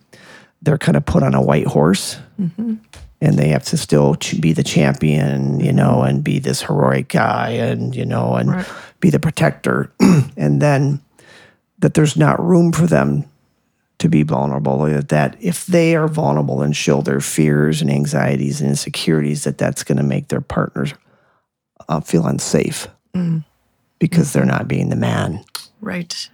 they're 0.63 0.79
kind 0.79 0.97
of 0.97 1.05
put 1.05 1.25
on 1.25 1.35
a 1.35 1.43
white 1.43 1.67
horse 1.67 2.17
mm-hmm. 2.41 2.75
and 3.21 3.39
they 3.39 3.49
have 3.49 3.65
to 3.65 3.77
still 3.77 4.17
be 4.41 4.53
the 4.53 4.63
champion, 4.63 5.61
you 5.61 5.73
know, 5.73 6.03
and 6.03 6.25
be 6.25 6.39
this 6.39 6.63
heroic 6.63 7.09
guy 7.09 7.51
and, 7.51 7.95
you 7.95 8.07
know, 8.07 8.37
and 8.37 8.51
Right. 8.51 8.67
be 9.01 9.11
the 9.11 9.19
protector. 9.19 9.93
and 10.37 10.63
then 10.63 11.01
that 11.81 11.93
there's 11.95 12.17
not 12.17 12.43
room 12.43 12.73
for 12.73 12.87
them 12.87 13.25
to 13.99 14.09
be 14.09 14.23
vulnerable, 14.23 14.83
uh, 14.83 15.03
that 15.09 15.37
if 15.41 15.67
they 15.67 15.95
are 15.95 16.09
vulnerable 16.09 16.63
and 16.63 16.75
show 16.75 17.03
their 17.03 17.21
fears 17.21 17.83
and 17.83 17.91
anxieties 17.91 18.61
and 18.61 18.71
insecurities, 18.71 19.45
that 19.45 19.59
that's 19.59 19.85
going 19.85 19.99
to 19.99 20.03
make 20.05 20.29
their 20.29 20.41
partners 20.41 20.95
uh, 21.89 22.01
feel 22.01 22.25
unsafe 22.27 22.89
mm. 23.15 23.45
Because 23.99 24.33
they're 24.33 24.45
not 24.45 24.69
being 24.69 24.89
the 24.91 24.97
man. 24.97 25.45
Right. 25.81 26.29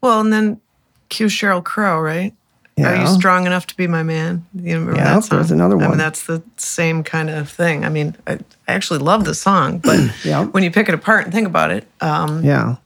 Well, 0.00 0.20
and 0.20 0.32
then 0.32 0.60
cue 1.08 1.26
Sheryl 1.26 1.62
Crow, 1.62 2.00
right? 2.00 2.34
Are 2.78 2.94
you 2.94 3.08
strong 3.08 3.44
enough 3.44 3.66
to 3.68 3.76
be 3.76 3.88
my 3.88 4.04
man? 4.04 4.46
You 4.54 4.78
remember 4.78 4.94
Yeah, 4.94 5.14
that 5.14 5.24
song? 5.24 5.38
there's 5.38 5.50
another 5.50 5.76
one. 5.76 5.86
I 5.86 5.88
mean, 5.88 5.98
that's 5.98 6.26
the 6.26 6.44
same 6.58 7.02
kind 7.02 7.28
of 7.28 7.50
thing. 7.50 7.84
I 7.84 7.88
mean, 7.88 8.14
I, 8.24 8.34
I 8.68 8.72
actually 8.72 9.00
love 9.00 9.24
the 9.24 9.34
song, 9.34 9.78
but 9.78 9.98
Yeah. 10.24 10.44
when 10.44 10.62
you 10.62 10.70
pick 10.70 10.88
it 10.88 10.94
apart 10.94 11.24
and 11.24 11.32
think 11.32 11.48
about 11.48 11.72
it, 11.72 11.88
um, 12.00 12.44
Yeah. 12.44 12.76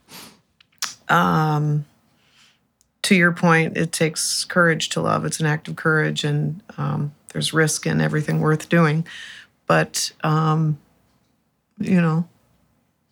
to 3.03 3.15
your 3.15 3.33
point, 3.33 3.77
it 3.77 3.93
takes 3.93 4.45
courage 4.45 4.89
to 4.91 5.01
love. 5.03 5.25
It's 5.27 5.41
an 5.41 5.47
act 5.47 5.69
of 5.69 5.77
courage, 5.77 6.25
and 6.25 6.63
um, 6.79 7.13
there's 7.33 7.53
risk 7.53 7.87
in 7.87 8.01
everything 8.01 8.41
worth 8.41 8.69
doing. 8.71 9.07
But 9.67 10.13
um, 10.23 10.79
you 11.79 12.01
know, 12.01 12.27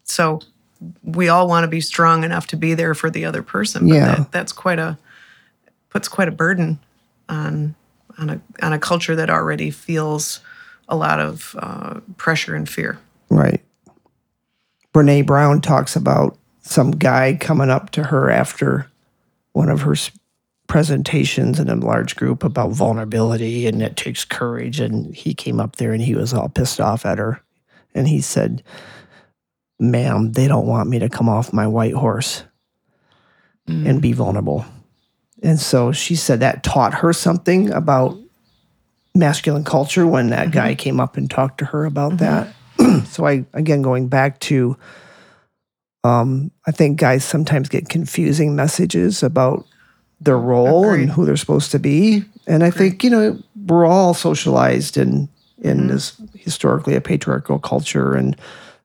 so 0.04 0.40
we 1.02 1.28
all 1.28 1.46
want 1.48 1.64
to 1.64 1.68
be 1.68 1.80
strong 1.80 2.24
enough 2.24 2.46
to 2.48 2.56
be 2.56 2.74
there 2.74 2.94
for 2.94 3.10
the 3.10 3.24
other 3.24 3.42
person. 3.42 3.88
But 3.88 3.94
Yeah. 3.94 4.14
that, 4.16 4.32
that's 4.32 4.52
quite 4.52 4.78
a 4.78 4.98
puts 5.90 6.08
quite 6.08 6.28
a 6.28 6.32
burden 6.32 6.78
on 7.28 7.74
on 8.18 8.30
a 8.30 8.40
on 8.62 8.72
a 8.72 8.78
culture 8.78 9.16
that 9.16 9.30
already 9.30 9.70
feels 9.70 10.40
a 10.88 10.96
lot 10.96 11.20
of 11.20 11.54
uh, 11.58 12.00
pressure 12.16 12.54
and 12.54 12.68
fear. 12.68 12.98
Right. 13.28 13.62
Brene 14.92 15.26
Brown 15.26 15.60
talks 15.60 15.94
about 15.94 16.36
some 16.62 16.90
guy 16.90 17.36
coming 17.40 17.70
up 17.70 17.90
to 17.90 18.04
her 18.04 18.30
after 18.30 18.90
one 19.52 19.68
of 19.68 19.82
her 19.82 19.94
presentations 20.66 21.58
in 21.58 21.68
a 21.68 21.74
large 21.74 22.16
group 22.16 22.44
about 22.44 22.70
vulnerability 22.70 23.66
and 23.66 23.82
it 23.82 23.96
takes 23.96 24.24
courage. 24.24 24.80
And 24.80 25.14
he 25.14 25.34
came 25.34 25.60
up 25.60 25.76
there 25.76 25.92
and 25.92 26.02
he 26.02 26.14
was 26.14 26.32
all 26.32 26.48
pissed 26.48 26.80
off 26.80 27.04
at 27.04 27.18
her. 27.18 27.40
And 27.94 28.08
he 28.08 28.20
said, 28.20 28.62
Ma'am, 29.80 30.32
they 30.32 30.46
don't 30.46 30.66
want 30.66 30.88
me 30.88 30.98
to 30.98 31.08
come 31.08 31.28
off 31.28 31.52
my 31.52 31.66
white 31.66 31.94
horse 31.94 32.44
mm. 33.68 33.86
and 33.86 34.02
be 34.02 34.12
vulnerable. 34.12 34.64
And 35.42 35.58
so 35.58 35.90
she 35.92 36.16
said 36.16 36.40
that 36.40 36.62
taught 36.62 36.94
her 36.94 37.12
something 37.12 37.72
about 37.72 38.18
masculine 39.14 39.64
culture 39.64 40.06
when 40.06 40.30
that 40.30 40.48
mm-hmm. 40.48 40.58
guy 40.58 40.74
came 40.74 41.00
up 41.00 41.16
and 41.16 41.30
talked 41.30 41.58
to 41.58 41.64
her 41.66 41.84
about 41.84 42.12
mm-hmm. 42.12 42.52
that. 42.78 43.06
so 43.06 43.26
I 43.26 43.44
again 43.52 43.82
going 43.82 44.08
back 44.08 44.38
to 44.40 44.76
um 46.04 46.50
I 46.66 46.70
think 46.70 46.98
guys 46.98 47.24
sometimes 47.24 47.68
get 47.68 47.88
confusing 47.88 48.54
messages 48.54 49.22
about 49.22 49.66
their 50.20 50.38
role 50.38 50.84
Agreed. 50.84 51.02
and 51.02 51.10
who 51.10 51.24
they're 51.24 51.36
supposed 51.36 51.70
to 51.70 51.78
be. 51.78 52.24
And 52.46 52.62
I 52.62 52.70
think, 52.70 53.02
you 53.02 53.10
know, 53.10 53.38
we're 53.66 53.86
all 53.86 54.14
socialized 54.14 54.96
in 54.96 55.28
in 55.58 55.78
mm-hmm. 55.78 55.88
this 55.88 56.20
historically 56.34 56.94
a 56.94 57.00
patriarchal 57.00 57.58
culture 57.58 58.14
and 58.14 58.36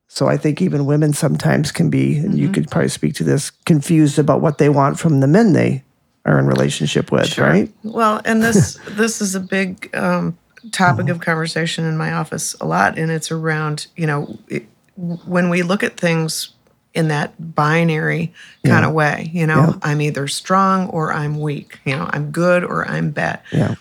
so 0.07 0.27
I 0.27 0.37
think 0.37 0.61
even 0.61 0.85
women 0.85 1.13
sometimes 1.13 1.71
can 1.71 1.89
be, 1.89 2.17
and 2.17 2.37
you 2.37 2.49
could 2.51 2.69
probably 2.69 2.89
speak 2.89 3.15
to 3.15 3.23
this, 3.23 3.49
confused 3.65 4.17
about 4.19 4.41
what 4.41 4.57
they 4.57 4.69
want 4.69 4.99
from 4.99 5.19
the 5.19 5.27
men 5.27 5.53
they 5.53 5.83
are 6.25 6.39
in 6.39 6.47
relationship 6.47 7.11
with, 7.11 7.37
right? 7.37 7.71
Well, 7.83 8.21
and 8.25 8.41
this 8.41 8.79
this 8.91 9.21
is 9.21 9.35
a 9.35 9.39
big 9.39 9.93
um, 9.95 10.37
topic 10.71 11.09
of 11.09 11.19
conversation 11.19 11.85
in 11.85 11.97
my 11.97 12.13
office 12.13 12.55
a 12.61 12.65
lot, 12.65 12.97
and 12.97 13.11
it's 13.11 13.31
around 13.31 13.87
you 13.95 14.07
know 14.07 14.37
it, 14.47 14.65
when 14.95 15.49
we 15.49 15.61
look 15.63 15.83
at 15.83 15.97
things 15.97 16.51
in 16.93 17.09
that 17.09 17.33
binary 17.55 18.33
kind 18.65 18.85
of 18.85 18.93
way. 18.93 19.29
You 19.33 19.45
know, 19.45 19.55
Yeah. 19.55 19.73
I'm 19.83 20.01
either 20.01 20.27
strong 20.29 20.87
or 20.89 21.11
I'm 21.11 21.41
weak. 21.41 21.79
You 21.83 21.97
know, 21.97 22.09
I'm 22.13 22.31
good 22.31 22.63
or 22.63 22.87
I'm 22.87 23.11
bad. 23.11 23.41
Yeah. 23.51 23.75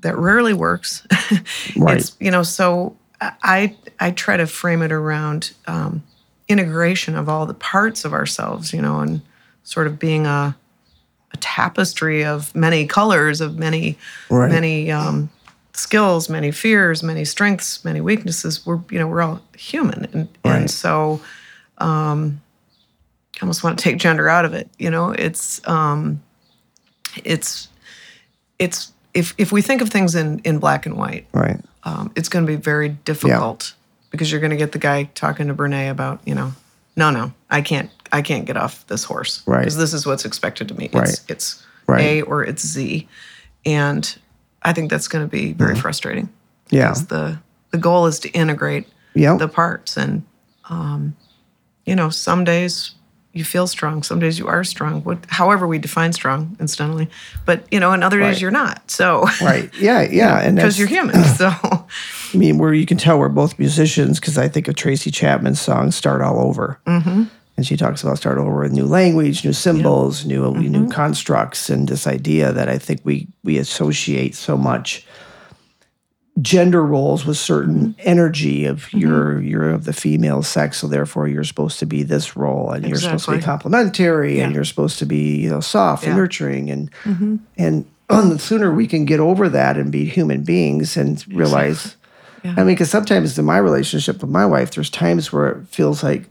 That 0.00 0.18
rarely 0.18 0.52
works. 0.52 1.06
Right. 1.76 1.98
It's 1.98 2.16
you 2.18 2.30
know 2.30 2.42
so 2.42 2.96
I 3.20 3.76
I 4.00 4.10
try 4.10 4.36
to 4.36 4.46
frame 4.46 4.82
it 4.82 4.92
around 4.92 5.52
um, 5.66 6.02
integration 6.48 7.16
of 7.16 7.28
all 7.28 7.46
the 7.46 7.54
parts 7.54 8.04
of 8.04 8.12
ourselves. 8.12 8.72
You 8.72 8.82
know, 8.82 9.00
and 9.00 9.20
sort 9.64 9.86
of 9.86 9.98
being 9.98 10.26
a 10.26 10.56
a 11.32 11.36
tapestry 11.38 12.24
of 12.24 12.54
many 12.54 12.86
colors, 12.86 13.40
of 13.40 13.58
many 13.58 13.98
Right. 14.30 14.50
many 14.50 14.90
um, 14.92 15.28
skills, 15.74 16.28
many 16.28 16.50
fears, 16.52 17.02
many 17.02 17.24
strengths, 17.24 17.84
many 17.84 18.00
weaknesses. 18.00 18.64
We're 18.66 18.80
you 18.90 18.98
know 18.98 19.06
we're 19.08 19.22
all 19.22 19.40
human, 19.56 20.04
and, 20.12 20.28
Right. 20.44 20.56
and 20.60 20.70
so 20.70 21.20
um, 21.78 22.40
I 23.36 23.38
almost 23.42 23.62
want 23.64 23.78
to 23.78 23.82
take 23.82 23.98
gender 23.98 24.28
out 24.28 24.44
of 24.44 24.54
it. 24.54 24.68
You 24.78 24.90
know, 24.90 25.10
it's 25.10 25.66
um, 25.68 26.22
it's 27.24 27.68
it's 28.58 28.92
if 29.14 29.34
if 29.38 29.52
we 29.52 29.62
think 29.62 29.80
of 29.82 29.88
things 29.90 30.14
in 30.14 30.38
in 30.40 30.58
black 30.58 30.86
and 30.86 30.96
white, 30.96 31.26
Right. 31.32 31.60
Um, 31.86 32.10
it's 32.16 32.28
going 32.28 32.44
to 32.44 32.50
be 32.52 32.56
very 32.56 32.88
difficult 32.90 33.72
because 34.10 34.30
you're 34.30 34.40
going 34.40 34.50
to 34.50 34.56
get 34.56 34.72
the 34.72 34.78
guy 34.78 35.04
talking 35.14 35.46
to 35.46 35.54
Brene 35.54 35.90
about, 35.90 36.20
you 36.26 36.34
know, 36.34 36.52
no, 36.96 37.10
no, 37.10 37.32
I 37.48 37.60
can't, 37.62 37.90
I 38.12 38.22
can't 38.22 38.44
get 38.44 38.56
off 38.56 38.86
this 38.88 39.04
horse 39.04 39.42
Right. 39.46 39.60
because 39.60 39.76
this 39.76 39.92
is 39.94 40.04
what's 40.04 40.24
expected 40.24 40.70
of 40.70 40.78
me. 40.78 40.86
It's, 40.86 40.94
Right. 40.94 41.20
it's 41.28 41.62
Right. 41.86 42.00
A 42.00 42.22
or 42.22 42.42
it's 42.42 42.66
Z, 42.66 43.06
and 43.64 44.18
I 44.62 44.72
think 44.72 44.90
that's 44.90 45.06
going 45.06 45.24
to 45.24 45.30
be 45.30 45.52
very 45.52 45.76
frustrating. 45.76 46.26
Mm-hmm. 46.26 46.76
Yeah. 46.76 46.88
because 46.88 47.06
the 47.06 47.38
the 47.70 47.78
goal 47.78 48.06
is 48.06 48.18
to 48.20 48.28
integrate 48.30 48.88
Yeah. 49.14 49.36
the 49.36 49.46
parts, 49.46 49.96
and 49.96 50.24
um, 50.68 51.14
you 51.84 51.94
know, 51.94 52.10
some 52.10 52.42
days 52.42 52.92
you 53.36 53.44
feel 53.44 53.66
strong, 53.66 54.02
some 54.02 54.18
days 54.18 54.38
you 54.38 54.46
are 54.48 54.64
strong. 54.64 55.02
What, 55.04 55.18
however 55.28 55.66
we 55.66 55.78
define 55.78 56.12
strong, 56.12 56.56
incidentally, 56.58 57.08
but 57.44 57.64
you 57.70 57.78
know, 57.80 57.92
and 57.92 58.02
other 58.02 58.18
Right. 58.18 58.30
days 58.32 58.40
you're 58.40 58.50
not. 58.50 58.90
So 58.90 59.26
Right. 59.42 59.70
Yeah. 59.78 60.02
Yeah. 60.10 60.40
And 60.40 60.56
because 60.56 60.78
you're 60.78 60.88
human. 60.88 61.22
So 61.36 61.48
I 61.48 62.36
mean, 62.36 62.58
where 62.58 62.74
you 62.74 62.86
can 62.86 62.96
tell 62.98 63.18
we're 63.18 63.28
both 63.28 63.58
musicians 63.58 64.18
because 64.20 64.36
I 64.38 64.48
think 64.48 64.68
of 64.68 64.74
Tracy 64.74 65.10
Chapman's 65.10 65.60
song 65.60 65.90
"Start 65.92 66.22
All 66.22 66.40
Over," 66.40 66.80
mm-hmm. 66.86 67.24
and 67.56 67.66
she 67.66 67.76
talks 67.76 68.02
about 68.02 68.18
start 68.18 68.38
over 68.38 68.60
with 68.62 68.72
new 68.72 68.86
language, 68.86 69.44
new 69.44 69.52
symbols, 69.52 70.24
new 70.26 70.42
Mm-hmm. 70.42 70.72
new 70.72 70.88
constructs, 70.88 71.70
and 71.70 71.88
this 71.88 72.06
idea 72.06 72.52
that 72.52 72.68
I 72.68 72.78
think 72.78 73.00
we 73.04 73.28
we 73.44 73.58
associate 73.58 74.34
so 74.34 74.56
much 74.56 75.06
gender 76.42 76.84
roles 76.84 77.24
with 77.24 77.36
certain 77.38 77.76
Mm-hmm. 77.94 78.00
energy 78.08 78.64
of 78.66 78.92
you're 78.92 79.40
you're 79.40 79.70
of 79.70 79.84
the 79.84 79.92
female 79.92 80.42
sex, 80.42 80.78
so 80.78 80.86
therefore 80.86 81.28
you're 81.28 81.44
supposed 81.44 81.78
to 81.78 81.86
be 81.86 82.02
this 82.02 82.36
role, 82.36 82.70
and 82.70 82.86
you're 82.86 82.98
supposed 82.98 83.24
to 83.24 83.30
be 83.30 83.36
Exactly. 83.36 83.52
complimentary, 83.52 84.40
and 84.40 84.54
you're 84.54 84.64
supposed 84.64 84.98
to 84.98 85.06
be 85.06 85.36
you 85.36 85.48
know 85.50 85.60
soft 85.60 86.02
and 86.04 86.10
Yeah. 86.10 86.12
Mm-hmm. 86.12 86.20
nurturing, 86.22 86.70
and 86.70 86.90
and 87.56 87.86
the 88.08 88.38
sooner 88.38 88.72
we 88.72 88.86
can 88.86 89.04
get 89.04 89.18
over 89.20 89.48
that 89.48 89.76
and 89.76 89.90
be 89.90 90.04
human 90.04 90.42
beings 90.42 90.96
and 90.96 91.24
realize. 91.34 91.96
Yeah. 92.44 92.52
I 92.52 92.64
mean, 92.64 92.74
because 92.74 92.90
sometimes 92.90 93.36
in 93.38 93.44
my 93.44 93.58
relationship 93.58 94.20
with 94.20 94.30
my 94.30 94.46
wife, 94.46 94.72
there's 94.72 94.90
times 94.90 95.32
where 95.32 95.48
it 95.48 95.66
feels 95.68 96.04
like 96.04 96.28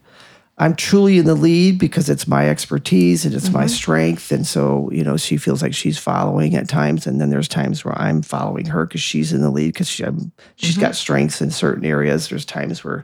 I'm 0.58 0.76
truly 0.76 1.18
in 1.18 1.26
the 1.26 1.36
lead 1.36 1.78
because 1.78 2.10
it's 2.10 2.28
my 2.28 2.50
expertise 2.50 3.26
and 3.26 3.36
it's 3.36 3.52
my 3.52 3.66
mm-hmm. 3.66 3.70
strength. 3.70 4.32
And 4.32 4.48
so, 4.48 4.90
you 4.92 5.04
know, 5.04 5.18
she 5.18 5.36
feels 5.36 5.62
like 5.62 5.74
she's 5.74 5.98
following 5.98 6.56
at 6.56 6.70
times. 6.70 7.06
And 7.06 7.20
then 7.20 7.30
there's 7.30 7.50
times 7.50 7.84
where 7.84 7.98
I'm 8.00 8.22
following 8.22 8.68
her 8.68 8.86
because 8.86 9.02
she's 9.02 9.34
in 9.34 9.42
the 9.42 9.50
lead 9.50 9.74
because 9.74 9.90
she, 9.90 10.06
I'm- 10.06 10.32
she's 10.56 10.78
got 10.78 10.92
mm-hmm. 10.92 10.94
strengths 10.94 11.42
in 11.42 11.52
certain 11.52 11.84
areas. 11.84 12.30
There's 12.30 12.46
times 12.46 12.86
where 12.86 13.04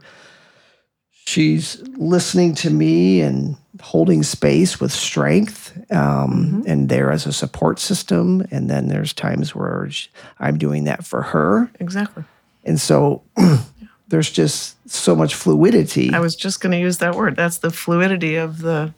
she's 1.25 1.81
listening 1.97 2.55
to 2.55 2.69
me 2.69 3.19
and 3.19 3.57
holding 3.81 4.23
space 4.23 4.79
with 4.79 4.91
strength 4.93 5.77
um, 5.91 6.61
mm-hmm. 6.61 6.61
and 6.67 6.87
there 6.87 7.11
as 7.11 7.25
a 7.25 7.33
support 7.33 7.79
system. 7.79 8.47
And 8.51 8.69
then 8.69 8.87
there's 8.87 9.11
times 9.11 9.53
where 9.53 9.89
sh 9.89 10.07
I'm 10.39 10.57
doing 10.57 10.85
that 10.85 11.05
for 11.05 11.21
her. 11.21 11.69
Exactly. 11.81 12.23
And 12.63 12.79
so 12.79 13.23
there's 14.11 14.29
just 14.29 14.75
so 14.89 15.15
much 15.15 15.33
fluidity. 15.35 16.13
I 16.13 16.19
was 16.19 16.35
just 16.35 16.61
going 16.61 16.71
to 16.73 16.77
use 16.79 16.99
that 16.99 17.15
word. 17.15 17.35
That's 17.35 17.57
the 17.59 17.71
fluidity 17.71 18.35
of 18.35 18.59
the 18.59 18.93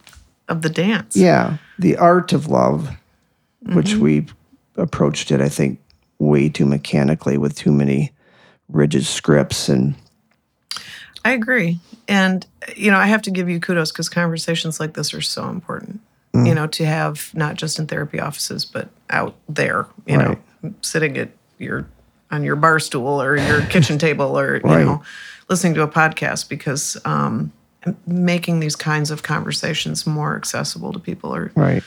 of 0.49 0.61
the 0.61 0.69
dance. 0.69 1.15
yeah. 1.15 1.57
The 1.79 1.95
art 1.97 2.33
of 2.33 2.47
love, 2.47 2.89
Mm-hmm. 3.63 3.75
which 3.77 3.95
we 3.95 4.25
approached 4.75 5.31
it, 5.31 5.39
I 5.39 5.47
think, 5.47 5.79
way 6.19 6.49
too 6.49 6.65
mechanically 6.65 7.37
with 7.37 7.55
too 7.55 7.71
many 7.71 8.11
rigid 8.67 9.05
scripts. 9.05 9.69
And 9.69 9.95
I 11.23 11.31
agree. 11.31 11.79
And, 12.09 12.45
you 12.75 12.91
know, 12.91 12.97
I 12.97 13.05
have 13.05 13.21
to 13.21 13.31
give 13.31 13.47
you 13.47 13.61
kudos 13.61 13.93
because 13.93 14.09
conversations 14.09 14.81
like 14.81 14.95
this 14.95 15.13
are 15.13 15.21
so 15.21 15.47
important, 15.47 16.01
Mm. 16.33 16.47
you 16.47 16.53
know, 16.55 16.67
to 16.67 16.85
have 16.85 17.31
not 17.33 17.55
just 17.55 17.79
in 17.79 17.87
therapy 17.87 18.19
offices, 18.19 18.65
but 18.65 18.89
out 19.09 19.35
there, 19.47 19.85
you 20.05 20.17
know, 20.17 20.37
sitting 20.81 21.17
at 21.17 21.29
your, 21.59 21.87
on 22.33 22.43
your 22.43 22.55
bar 22.55 22.79
stool 22.79 23.21
or 23.21 23.37
your 23.37 23.61
kitchen 23.67 23.97
table 24.07 24.37
or, 24.37 24.57
you 24.57 24.63
know, 24.63 25.03
listening 25.49 25.75
to 25.75 25.83
a 25.83 25.87
podcast 25.87 26.49
because 26.49 26.97
um, 27.05 27.51
making 28.07 28.59
these 28.59 28.75
kinds 28.75 29.11
of 29.11 29.21
conversations 29.23 30.07
more 30.07 30.35
accessible 30.35 30.91
to 30.91 30.99
people 30.99 31.33
or, 31.33 31.51
right. 31.55 31.83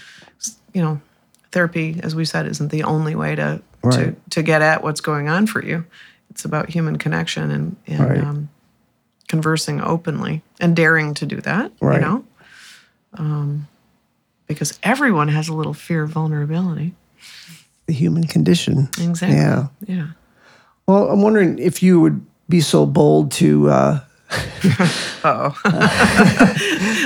you 0.72 0.80
know, 0.82 1.00
therapy, 1.50 1.98
as 2.02 2.14
we 2.14 2.24
said, 2.24 2.46
isn't 2.46 2.70
the 2.70 2.84
only 2.84 3.14
way 3.14 3.34
to, 3.34 3.60
to, 3.82 3.88
Right. 3.88 4.30
to 4.30 4.42
get 4.42 4.62
at 4.62 4.82
what's 4.82 5.00
going 5.00 5.28
on 5.28 5.46
for 5.46 5.64
you. 5.64 5.84
It's 6.30 6.44
about 6.44 6.68
human 6.70 6.96
connection 6.96 7.50
and, 7.50 7.76
and 7.86 8.00
Right. 8.00 8.18
um, 8.20 8.48
conversing 9.28 9.80
openly 9.80 10.42
and 10.60 10.76
daring 10.76 11.14
to 11.14 11.26
do 11.26 11.40
that, 11.40 11.72
Right. 11.80 11.96
you 11.96 12.00
know? 12.02 12.24
Um, 13.14 13.66
because 14.46 14.78
everyone 14.84 15.28
has 15.28 15.48
a 15.48 15.54
little 15.54 15.74
fear 15.74 16.04
of 16.04 16.10
vulnerability. 16.10 16.94
The 17.86 17.94
human 17.94 18.24
condition. 18.28 18.88
Exactly. 19.00 19.36
Yeah. 19.38 19.68
Yeah. 19.86 20.06
Well, 20.86 21.08
I'm 21.10 21.22
wondering 21.22 21.58
if 21.58 21.82
you 21.82 22.00
would 22.00 22.24
be 22.48 22.60
so 22.60 22.86
bold 22.86 23.32
to. 23.32 23.68
Uh, 23.70 24.00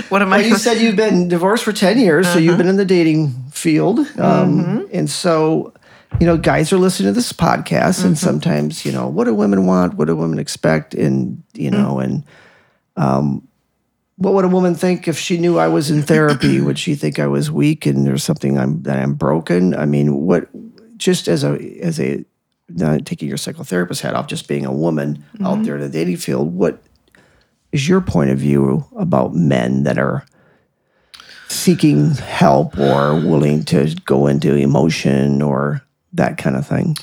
What 0.08 0.22
am 0.22 0.32
I? 0.32 0.38
well, 0.38 0.46
you 0.46 0.56
said 0.56 0.78
you've 0.78 0.96
been 0.96 1.28
divorced 1.28 1.64
for 1.64 1.72
10 1.72 1.98
years, 1.98 2.26
so 2.26 2.32
Uh-huh. 2.32 2.40
you've 2.40 2.58
been 2.58 2.68
in 2.68 2.76
the 2.76 2.84
dating 2.84 3.32
field. 3.52 4.00
Um, 4.18 4.60
Mm-hmm. 4.64 4.80
And 4.92 5.08
so, 5.08 5.72
you 6.18 6.26
know, 6.26 6.36
guys 6.36 6.72
are 6.72 6.78
listening 6.78 7.08
to 7.10 7.12
this 7.14 7.32
podcast, 7.32 8.04
and 8.04 8.14
Mm-hmm. 8.16 8.26
sometimes, 8.26 8.84
you 8.84 8.92
know, 8.92 9.06
what 9.08 9.24
do 9.24 9.34
women 9.34 9.66
want? 9.66 9.94
What 9.94 10.06
do 10.08 10.16
women 10.16 10.38
expect? 10.38 10.94
And, 10.94 11.42
you 11.54 11.70
know, 11.70 11.96
Mm. 11.96 12.04
and 12.04 12.24
um, 12.96 13.48
what 14.16 14.34
would 14.34 14.44
a 14.44 14.48
woman 14.48 14.74
think 14.74 15.06
if 15.08 15.16
she 15.18 15.38
knew 15.38 15.58
I 15.58 15.68
was 15.68 15.90
in 15.90 16.02
therapy? 16.02 16.60
would 16.60 16.78
she 16.78 16.94
think 16.94 17.18
I 17.18 17.26
was 17.26 17.50
weak 17.50 17.86
and 17.86 18.04
there's 18.06 18.24
something 18.24 18.58
I'm 18.58 18.82
that 18.82 18.98
I'm 18.98 19.14
broken? 19.14 19.74
I 19.74 19.86
mean, 19.86 20.26
what 20.26 20.48
just 20.98 21.28
as 21.28 21.44
a 21.44 21.56
as 21.82 21.98
a 22.00 22.24
not 22.74 23.04
taking 23.06 23.28
your 23.28 23.36
psychotherapist 23.38 24.00
hat 24.00 24.14
off, 24.14 24.26
just 24.26 24.48
being 24.48 24.64
a 24.66 24.72
woman 24.72 25.24
Mm-hmm. 25.34 25.46
out 25.46 25.62
there 25.64 25.74
in 25.76 25.80
the 25.80 25.88
dating 25.88 26.16
field, 26.18 26.54
what 26.54 26.82
is 27.72 27.88
your 27.88 28.00
point 28.00 28.30
of 28.30 28.38
view 28.38 28.84
about 28.96 29.34
men 29.34 29.84
that 29.84 29.98
are 29.98 30.24
seeking 31.48 32.10
help 32.12 32.78
or 32.78 33.14
willing 33.14 33.64
to 33.64 33.94
go 34.04 34.26
into 34.26 34.54
emotion 34.54 35.42
or 35.42 35.82
that 36.12 36.38
kind 36.38 36.56
of 36.56 36.66
thing? 36.66 36.96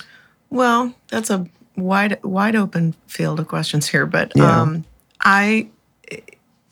Well, 0.50 0.94
that's 1.10 1.30
a 1.30 1.46
wide 1.76 2.22
wide 2.24 2.56
open 2.56 2.96
field 3.08 3.40
of 3.40 3.48
questions 3.48 3.88
here, 3.88 4.06
but 4.06 4.32
Yeah. 4.36 4.62
um, 4.62 4.86
I, 5.22 5.68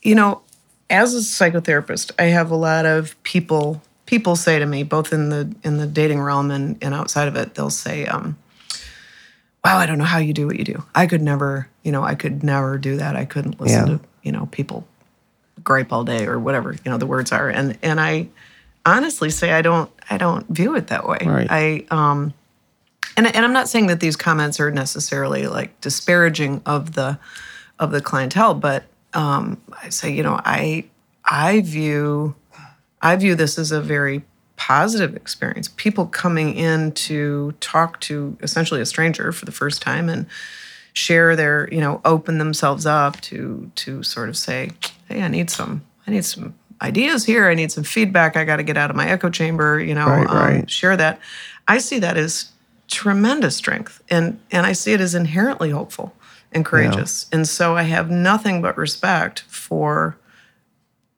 you 0.02 0.16
know, 0.16 0.42
as 0.90 1.14
a 1.14 1.18
psychotherapist, 1.20 2.12
I 2.20 2.24
have 2.26 2.52
a 2.52 2.56
lot 2.56 2.86
of 2.86 3.22
people 3.24 3.82
people 4.06 4.36
say 4.36 4.60
to 4.60 4.66
me, 4.66 4.84
both 4.84 5.12
in 5.12 5.30
the 5.30 5.54
in 5.64 5.78
the 5.78 5.88
dating 5.88 6.22
realm 6.22 6.52
and, 6.52 6.78
and 6.82 6.94
outside 6.94 7.28
of 7.28 7.36
it, 7.36 7.56
they'll 7.56 7.70
say, 7.72 8.06
um, 8.06 8.38
"Wow, 9.66 9.78
I 9.78 9.86
don't 9.86 9.98
know 9.98 10.04
how 10.06 10.20
you 10.20 10.34
do 10.34 10.48
what 10.48 10.58
you 10.58 10.64
do. 10.66 10.84
I 10.94 11.08
could 11.08 11.22
never, 11.22 11.68
you 11.84 11.92
know, 11.92 12.04
I 12.04 12.16
could 12.16 12.44
never 12.44 12.78
do 12.78 12.98
that. 12.98 13.16
I 13.16 13.26
couldn't 13.26 13.60
listen 13.60 13.88
Yeah. 13.88 13.98
to 13.98 14.00
you 14.24 14.32
know 14.32 14.48
people 14.52 14.88
gripe 15.64 15.92
all 15.94 16.04
day 16.04 16.26
or 16.28 16.40
whatever 16.40 16.74
you 16.74 16.92
know 16.92 16.98
the 16.98 17.06
words 17.08 17.32
are." 17.32 17.50
And 17.50 17.78
and 17.82 18.00
I 18.00 18.28
honestly 18.86 19.30
say 19.30 19.52
I 19.52 19.62
don't 19.62 19.90
I 20.10 20.18
don't 20.18 20.48
view 20.50 20.76
it 20.76 20.88
that 20.88 21.08
way. 21.08 21.18
Right. 21.26 21.48
I 21.50 21.86
um 21.92 22.34
and 23.18 23.28
and 23.28 23.46
I'm 23.46 23.54
not 23.54 23.68
saying 23.70 23.88
that 23.88 24.00
these 24.00 24.16
comments 24.16 24.60
are 24.60 24.72
necessarily 24.72 25.48
like 25.48 25.80
disparaging 25.82 26.62
of 26.66 26.94
the 26.94 27.18
of 27.80 27.92
the 27.92 28.02
clientele, 28.02 28.54
but 28.54 28.84
um, 29.14 29.62
I 29.82 29.90
say 29.90 30.12
you 30.12 30.24
know 30.24 30.40
I 30.46 30.86
I 31.24 31.62
view 31.62 32.36
I 33.02 33.16
view 33.16 33.36
this 33.36 33.58
as 33.58 33.72
a 33.72 33.82
very 33.82 34.24
positive 34.58 35.16
experience. 35.16 35.68
People 35.68 36.06
coming 36.08 36.56
in 36.56 36.92
to 36.94 37.54
talk 37.60 38.00
to 38.02 38.38
essentially 38.42 38.82
a 38.82 38.86
stranger 38.86 39.32
for 39.32 39.46
the 39.46 39.52
first 39.52 39.82
time 39.82 40.10
and 40.10 40.26
share 40.94 41.36
their 41.36 41.68
you 41.74 41.82
know 41.82 42.00
open 42.06 42.38
themselves 42.38 42.86
up 42.86 43.20
to 43.22 43.70
to 43.76 44.02
sort 44.02 44.30
of 44.30 44.38
say 44.38 44.72
hey 45.10 45.22
I 45.22 45.28
need 45.28 45.50
some 45.50 45.84
I 46.08 46.12
need 46.12 46.24
some 46.24 46.56
ideas 46.82 47.26
here. 47.26 47.50
I 47.50 47.54
need 47.54 47.72
some 47.72 47.84
feedback. 47.84 48.38
I 48.38 48.46
got 48.46 48.58
to 48.58 48.64
get 48.64 48.78
out 48.78 48.90
of 48.90 48.96
my 48.96 49.08
echo 49.10 49.30
chamber 49.30 49.80
you 49.80 49.94
know 49.94 50.08
Right, 50.08 50.28
um, 50.30 50.38
right. 50.38 50.70
share 50.70 50.96
that. 50.98 51.20
I 51.68 51.80
see 51.80 52.00
that 52.00 52.16
as 52.18 52.52
tremendous 52.88 53.56
strength 53.56 54.02
and 54.10 54.40
and 54.52 54.66
I 54.66 54.72
see 54.74 54.94
it 54.94 55.02
as 55.02 55.16
inherently 55.16 55.72
hopeful 55.72 56.14
and 56.52 56.64
courageous. 56.64 57.28
And 57.34 57.48
so 57.48 57.76
I 57.76 57.84
have 57.84 58.10
nothing 58.10 58.62
but 58.62 58.78
respect 58.78 59.42
for 59.50 60.18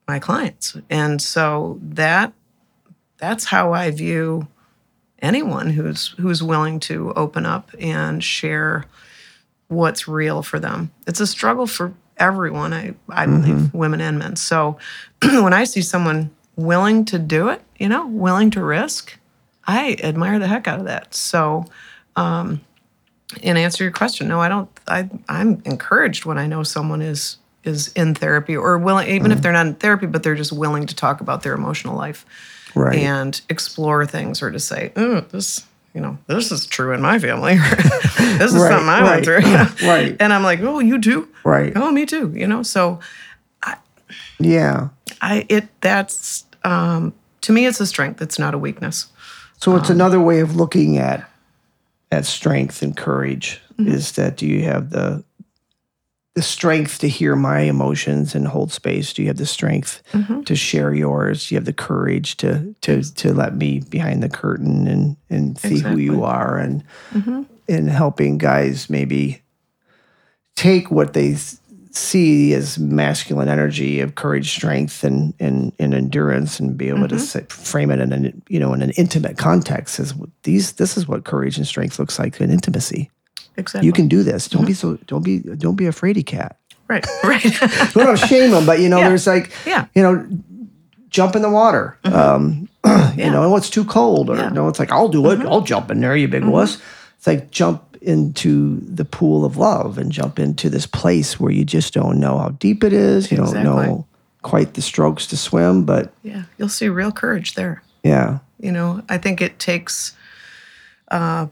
my 0.08 0.18
clients. 0.20 0.76
And 0.90 1.22
so 1.22 1.80
that 1.84 2.34
that's 3.18 3.46
how 3.46 3.74
I 3.74 3.92
view 3.92 4.48
anyone 5.20 5.72
who's 5.72 6.10
who's 6.20 6.44
willing 6.44 6.80
to 6.82 7.14
open 7.14 7.46
up 7.46 7.72
and 7.80 8.24
share 8.24 8.86
what's 9.68 10.08
real 10.08 10.44
for 10.44 10.60
them. 10.60 10.92
It's 11.08 11.20
a 11.20 11.28
struggle 11.28 11.68
for 11.68 11.94
everyone, 12.18 12.74
I, 12.74 12.96
I 13.10 13.26
believe, 13.26 13.74
women 13.74 14.02
and 14.02 14.18
men. 14.18 14.36
So 14.36 14.78
when 15.22 15.54
I 15.54 15.66
see 15.66 15.82
someone 15.82 16.32
willing 16.56 17.06
to 17.06 17.20
do 17.20 17.50
it, 17.50 17.62
you 17.78 17.90
know, 17.90 18.08
willing 18.08 18.50
to 18.52 18.64
risk, 18.64 19.18
I 19.66 19.98
admire 20.04 20.40
the 20.40 20.48
heck 20.48 20.68
out 20.68 20.80
of 20.80 20.86
that. 20.86 21.14
So 21.14 21.66
um, 22.16 22.62
in 23.42 23.58
answer 23.58 23.84
your 23.84 23.94
question, 23.94 24.28
no, 24.28 24.40
I 24.40 24.50
don't 24.50 24.70
I 24.88 25.10
I'm 25.28 25.62
encouraged 25.66 26.26
when 26.26 26.38
I 26.38 26.48
know 26.48 26.64
someone 26.64 27.02
is 27.02 27.38
is 27.64 27.90
in 27.94 28.16
therapy 28.16 28.56
or 28.56 28.78
willing 28.78 29.10
even 29.10 29.32
if 29.32 29.42
they're 29.42 29.52
not 29.52 29.68
in 29.68 29.76
therapy, 29.76 30.06
but 30.06 30.24
they're 30.24 30.36
just 30.36 30.54
willing 30.54 30.86
to 30.86 30.96
talk 30.96 31.20
about 31.20 31.44
their 31.44 31.54
emotional 31.54 31.96
life 31.96 32.26
Right. 32.78 32.98
and 33.00 33.40
explore 33.50 34.06
things 34.06 34.42
or 34.42 34.52
to 34.52 34.60
say, 34.60 34.92
oh, 34.96 35.22
this, 35.22 35.66
you 35.94 36.02
know, 36.02 36.18
this 36.28 36.52
is 36.52 36.66
true 36.66 36.94
in 36.94 37.02
my 37.02 37.18
family. 37.20 37.56
this 38.18 38.54
is 38.54 38.56
Right, 38.62 38.70
something 38.70 38.90
I 38.90 39.02
right, 39.02 39.04
went 39.04 39.26
through. 39.26 39.88
right. 39.88 40.16
And 40.20 40.32
I'm 40.32 40.44
like, 40.44 40.60
oh, 40.62 40.80
you 40.80 41.00
too? 41.02 41.28
Right. 41.44 41.74
Oh, 41.76 41.92
me 41.92 42.06
too. 42.06 42.32
You 42.36 42.48
know, 42.48 42.64
so 42.64 43.00
Yeah. 44.40 44.90
I, 45.22 45.46
it, 45.50 45.68
that's, 45.82 46.46
um, 46.64 47.14
to 47.42 47.52
me, 47.52 47.66
it's 47.66 47.80
a 47.80 47.88
strength. 47.88 48.22
It's 48.22 48.38
not 48.38 48.54
a 48.54 48.58
weakness. 48.58 49.08
So 49.60 49.72
Um, 49.74 49.80
it's 49.80 49.90
another 49.90 50.20
way 50.20 50.40
of 50.42 50.56
looking 50.56 50.98
at 50.98 51.28
at 52.12 52.26
strength 52.26 52.82
and 52.82 52.96
courage 52.96 53.62
Mm-hmm. 53.80 53.92
is 53.92 54.14
that 54.14 54.38
do 54.38 54.48
you 54.48 54.64
have 54.64 54.90
the 54.90 55.24
the 56.38 56.44
strength 56.44 57.00
to 57.00 57.10
hear 57.10 57.36
my 57.36 57.62
emotions 57.62 58.36
and 58.36 58.48
hold 58.48 58.72
space? 58.72 59.12
Do 59.12 59.24
you 59.24 59.28
have 59.30 59.38
the 59.38 59.46
strength 59.48 60.04
Mm-hmm. 60.14 60.42
to 60.44 60.56
share 60.56 60.94
yours? 60.94 61.48
Do 61.50 61.56
you 61.56 61.58
have 61.58 61.66
the 61.66 61.74
courage 61.74 62.38
to 62.38 62.76
to 62.82 63.02
to 63.16 63.34
let 63.34 63.56
me 63.56 63.80
behind 63.90 64.22
the 64.22 64.30
curtain 64.30 64.88
and 64.88 65.18
and 65.30 65.58
see 65.58 65.80
who 65.80 65.98
you 65.98 66.24
are 66.24 66.58
and 66.60 66.84
Mm-hmm. 67.14 67.44
in 67.68 67.88
helping 67.88 68.38
guys 68.38 68.88
maybe 68.90 69.42
take 70.56 70.92
what 70.92 71.14
they 71.14 71.36
see 71.92 72.54
as 72.54 72.78
masculine 72.78 73.50
energy 73.50 74.00
of 74.02 74.14
courage, 74.14 74.52
strength, 74.52 75.04
and 75.04 75.34
and, 75.40 75.74
and 75.80 75.94
endurance, 75.96 76.60
and 76.60 76.78
be 76.78 76.90
able 76.90 77.08
to 77.08 77.18
say, 77.20 77.42
frame 77.50 77.90
it 77.90 78.00
in 78.00 78.14
an 78.14 78.44
you 78.48 78.60
know 78.60 78.74
in 78.76 78.82
an 78.84 78.92
intimate 78.92 79.38
context. 79.38 80.00
As 80.00 80.14
these, 80.44 80.74
this 80.74 80.98
is 80.98 81.08
what 81.08 81.24
courage 81.26 81.58
and 81.58 81.66
strength 81.66 81.98
looks 81.98 82.20
like 82.20 82.40
in 82.40 82.52
intimacy. 82.52 83.10
Exactly. 83.58 83.86
You 83.88 83.94
can 83.94 84.08
do 84.08 84.24
this. 84.24 84.48
Don't 84.48 84.66
be 84.66 84.74
so. 84.74 84.98
Don't 85.08 85.24
be. 85.24 85.40
Don't 85.40 85.76
be 85.76 85.88
a 85.88 85.92
fraidy 85.92 86.26
cat. 86.26 86.58
right. 86.88 87.06
Right. 87.24 87.44
We 87.96 88.04
don't 88.04 88.18
shame 88.20 88.52
them, 88.52 88.66
but 88.66 88.80
you 88.80 88.88
know, 88.90 89.00
Yeah. 89.00 89.10
there's 89.10 89.28
like, 89.28 89.52
Yeah. 89.66 89.86
you 89.96 90.02
know, 90.04 90.26
jump 91.10 91.36
in 91.36 91.42
the 91.42 91.50
water. 91.50 91.98
Um, 92.06 92.70
you 93.18 93.30
know, 93.30 93.56
it's 93.58 93.70
too 93.70 93.84
cold, 93.86 94.30
or 94.30 94.38
Yeah. 94.38 94.50
no, 94.50 94.68
it's 94.70 94.80
like 94.80 94.92
I'll 94.92 95.10
do 95.10 95.30
it. 95.32 95.42
I'll 95.42 95.62
jump 95.62 95.92
in 95.92 96.00
there, 96.02 96.16
you 96.16 96.28
big 96.28 96.46
wuss. 96.46 96.78
It's 97.18 97.28
like 97.28 97.52
jump 97.52 97.84
into 98.02 98.80
the 98.82 99.04
pool 99.04 99.44
of 99.44 99.58
love 99.58 99.98
and 99.98 100.12
jump 100.12 100.40
into 100.40 100.70
this 100.70 100.86
place 100.86 101.40
where 101.40 101.52
you 101.52 101.66
just 101.66 101.94
don't 101.94 102.20
know 102.20 102.38
how 102.38 102.50
deep 102.50 102.84
it 102.84 102.94
is. 102.94 103.32
You 103.32 103.38
don't 103.38 103.64
know 103.64 104.06
quite 104.44 104.76
the 104.76 104.82
strokes 104.82 105.26
to 105.28 105.36
swim, 105.36 105.84
but 105.84 106.14
yeah. 106.24 106.44
You'll 106.58 106.70
see 106.70 106.88
real 106.88 107.12
courage 107.12 107.56
there. 107.56 107.82
yeah, 108.04 108.38
You 108.60 108.72
know, 108.72 109.02
I 109.10 109.18
think 109.18 109.42
it 109.42 109.60
takes 109.60 110.14
uh, 111.12 111.48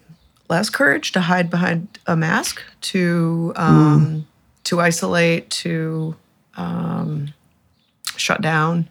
less 0.50 0.70
courage 0.70 1.12
to 1.14 1.22
hide 1.22 1.50
behind 1.50 2.00
a 2.06 2.16
mask, 2.16 2.62
to 2.82 3.54
um, 3.56 4.28
to 4.66 4.80
isolate, 4.80 5.50
to 5.50 6.16
um, 6.56 7.34
shut 8.18 8.42
down. 8.42 8.90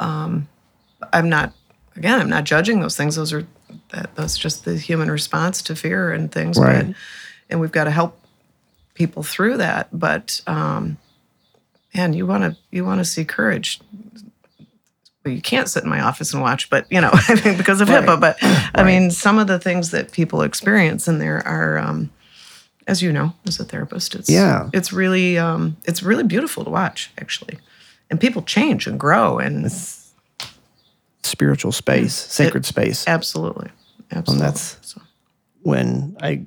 Um, 0.00 0.48
I'm 1.12 1.28
not 1.28 1.52
again. 1.96 2.20
I'm 2.20 2.30
not 2.30 2.44
judging 2.44 2.80
those 2.80 2.96
things. 2.96 3.16
Those 3.16 3.32
are 3.32 3.46
that, 3.90 4.14
that's 4.14 4.36
just 4.36 4.64
the 4.64 4.76
human 4.76 5.10
response 5.10 5.62
to 5.62 5.76
fear 5.76 6.12
and 6.12 6.30
things. 6.30 6.58
Right. 6.58 6.86
But, 6.86 6.96
and 7.50 7.60
we've 7.60 7.72
got 7.72 7.84
to 7.84 7.90
help 7.90 8.20
people 8.94 9.22
through 9.22 9.58
that. 9.58 9.88
But 9.92 10.40
um, 10.46 10.98
man, 11.94 12.12
you 12.12 12.26
want 12.26 12.44
to 12.44 12.56
you 12.70 12.84
want 12.84 12.98
to 12.98 13.04
see 13.04 13.24
courage 13.24 13.80
you 15.28 15.40
can't 15.40 15.68
sit 15.68 15.84
in 15.84 15.88
my 15.90 16.00
office 16.00 16.32
and 16.32 16.42
watch, 16.42 16.68
but 16.70 16.86
you 16.90 17.00
know, 17.00 17.10
I 17.28 17.40
mean, 17.44 17.56
because 17.56 17.80
of 17.80 17.88
HIPAA. 17.88 18.20
But 18.20 18.38
I 18.74 18.82
mean, 18.82 19.10
some 19.10 19.38
of 19.38 19.46
the 19.46 19.58
things 19.58 19.90
that 19.92 20.12
people 20.12 20.42
experience 20.42 21.06
in 21.08 21.18
there 21.18 21.46
are, 21.46 21.78
um, 21.78 22.10
as 22.86 23.02
you 23.02 23.12
know, 23.12 23.34
as 23.46 23.60
a 23.60 23.64
therapist, 23.64 24.14
it's 24.14 24.28
Yeah. 24.30 24.68
it's 24.72 24.92
really 24.92 25.38
um, 25.38 25.76
it's 25.84 26.02
really 26.02 26.24
beautiful 26.24 26.64
to 26.64 26.70
watch 26.70 27.10
actually, 27.18 27.58
and 28.10 28.20
people 28.20 28.42
change 28.42 28.86
and 28.86 28.98
grow, 28.98 29.38
and 29.38 29.70
spiritual 31.22 31.72
space, 31.72 32.14
sacred 32.14 32.64
space. 32.64 33.06
absolutely, 33.06 33.70
absolutely. 34.12 34.44
that's- 34.46 34.78
so, 34.82 35.00
when 35.62 36.16
I 36.22 36.46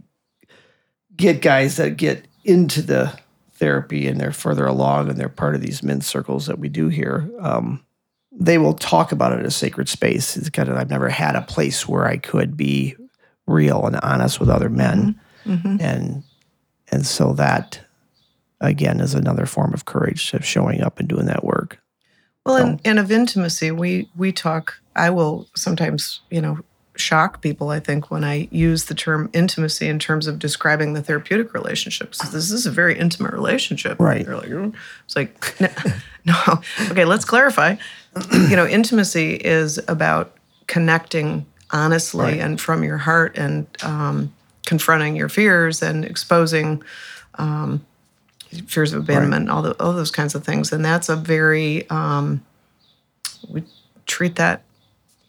get 1.15 1.41
guys 1.41 1.75
that 1.77 1.97
get 1.97 2.25
into 2.43 2.81
the 2.81 3.17
therapy 3.55 4.07
and 4.07 4.19
they're 4.19 4.31
further 4.31 4.65
along 4.65 5.09
and 5.09 5.19
they're 5.19 5.29
part 5.29 5.53
of 5.53 5.61
these 5.61 5.83
men's 5.83 6.07
circles 6.07 6.47
that 6.47 6.57
we 6.57 6.67
do 6.69 6.87
here, 6.87 7.29
um, 7.39 7.83
they 8.31 8.57
will 8.57 8.73
talk 8.73 9.11
about 9.11 9.37
it 9.37 9.45
as 9.45 9.55
sacred 9.55 9.89
space. 9.89 10.37
It's 10.37 10.49
kind 10.49 10.69
of 10.69 10.77
I've 10.77 10.89
never 10.89 11.09
had 11.09 11.35
a 11.35 11.41
place 11.41 11.87
where 11.87 12.05
I 12.05 12.17
could 12.17 12.55
be 12.55 12.95
real 13.47 13.85
and 13.85 13.97
honest 13.97 14.39
with 14.39 14.49
other 14.49 14.69
men, 14.69 15.19
mm-hmm. 15.45 15.67
Mm-hmm. 15.67 15.81
and 15.81 16.23
and 16.91 17.05
so 17.05 17.33
that 17.33 17.79
again 18.61 18.99
is 19.01 19.13
another 19.13 19.45
form 19.45 19.73
of 19.73 19.85
courage 19.85 20.33
of 20.33 20.45
showing 20.45 20.81
up 20.81 20.99
and 20.99 21.07
doing 21.07 21.25
that 21.25 21.43
work. 21.43 21.79
Well, 22.45 22.55
and, 22.55 22.81
and 22.85 22.99
of 22.99 23.11
intimacy, 23.11 23.71
we 23.71 24.09
we 24.15 24.31
talk. 24.31 24.79
I 24.95 25.09
will 25.09 25.47
sometimes, 25.55 26.21
you 26.29 26.41
know, 26.41 26.59
shock 26.95 27.41
people. 27.41 27.69
I 27.69 27.79
think 27.79 28.09
when 28.11 28.23
I 28.23 28.47
use 28.51 28.85
the 28.85 28.95
term 28.95 29.29
intimacy 29.33 29.87
in 29.87 29.99
terms 29.99 30.27
of 30.27 30.39
describing 30.39 30.93
the 30.93 31.01
therapeutic 31.03 31.53
relationship, 31.53 32.13
'cause 32.17 32.31
this 32.31 32.51
is 32.51 32.65
a 32.65 32.71
very 32.71 32.97
intimate 32.97 33.33
relationship. 33.33 33.99
Right. 33.99 34.25
They're 34.25 34.37
like, 34.37 34.51
"Oh." 34.51 34.73
it's 35.05 35.15
like, 35.15 35.59
no, 35.61 35.69
no. 36.25 36.61
Okay, 36.89 37.05
let's 37.05 37.25
clarify. 37.25 37.75
you 38.49 38.55
know, 38.55 38.65
intimacy 38.67 39.35
is 39.35 39.79
about 39.87 40.35
connecting 40.67 41.45
honestly 41.71 42.25
Right. 42.25 42.39
and 42.39 42.59
from 42.59 42.83
your 42.83 42.97
heart 42.97 43.37
and 43.37 43.65
um, 43.83 44.33
confronting 44.65 45.15
your 45.15 45.29
fears 45.29 45.81
and 45.81 46.03
exposing 46.03 46.83
um, 47.35 47.85
fears 48.67 48.91
of 48.93 49.03
abandonment, 49.03 49.49
all, 49.49 49.61
the, 49.61 49.81
all 49.83 49.93
those 49.93 50.11
kinds 50.11 50.35
of 50.35 50.43
things. 50.43 50.71
And 50.73 50.83
that's 50.83 51.07
a 51.09 51.15
very, 51.15 51.89
um, 51.89 52.43
we 53.49 53.63
treat 54.05 54.35
that, 54.35 54.63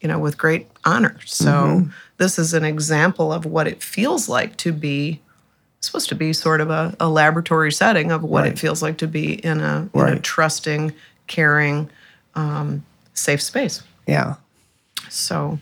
you 0.01 0.09
know, 0.09 0.19
with 0.19 0.37
great 0.37 0.67
honor. 0.85 1.17
So 1.25 1.89
this 2.17 2.39
is 2.39 2.53
an 2.55 2.65
example 2.65 3.33
of 3.33 3.45
what 3.47 3.69
it 3.69 3.83
feels 3.83 4.29
like 4.29 4.57
to 4.59 4.73
be 4.73 5.21
supposed 5.81 6.09
to 6.09 6.15
be 6.17 6.33
sort 6.33 6.61
of 6.61 6.71
a, 6.71 6.95
a 7.01 7.09
laboratory 7.09 7.71
setting 7.73 8.11
of 8.13 8.23
what 8.25 8.43
Right. 8.43 8.53
it 8.53 8.59
feels 8.59 8.83
like 8.83 8.99
to 8.99 9.07
be 9.09 9.35
in 9.35 9.61
a, 9.61 9.89
in 9.95 10.01
a 10.01 10.19
trusting, 10.21 10.93
caring, 11.29 11.89
um, 12.35 12.85
safe 13.15 13.43
space. 13.43 13.83
Yeah. 14.07 14.35
So 15.09 15.59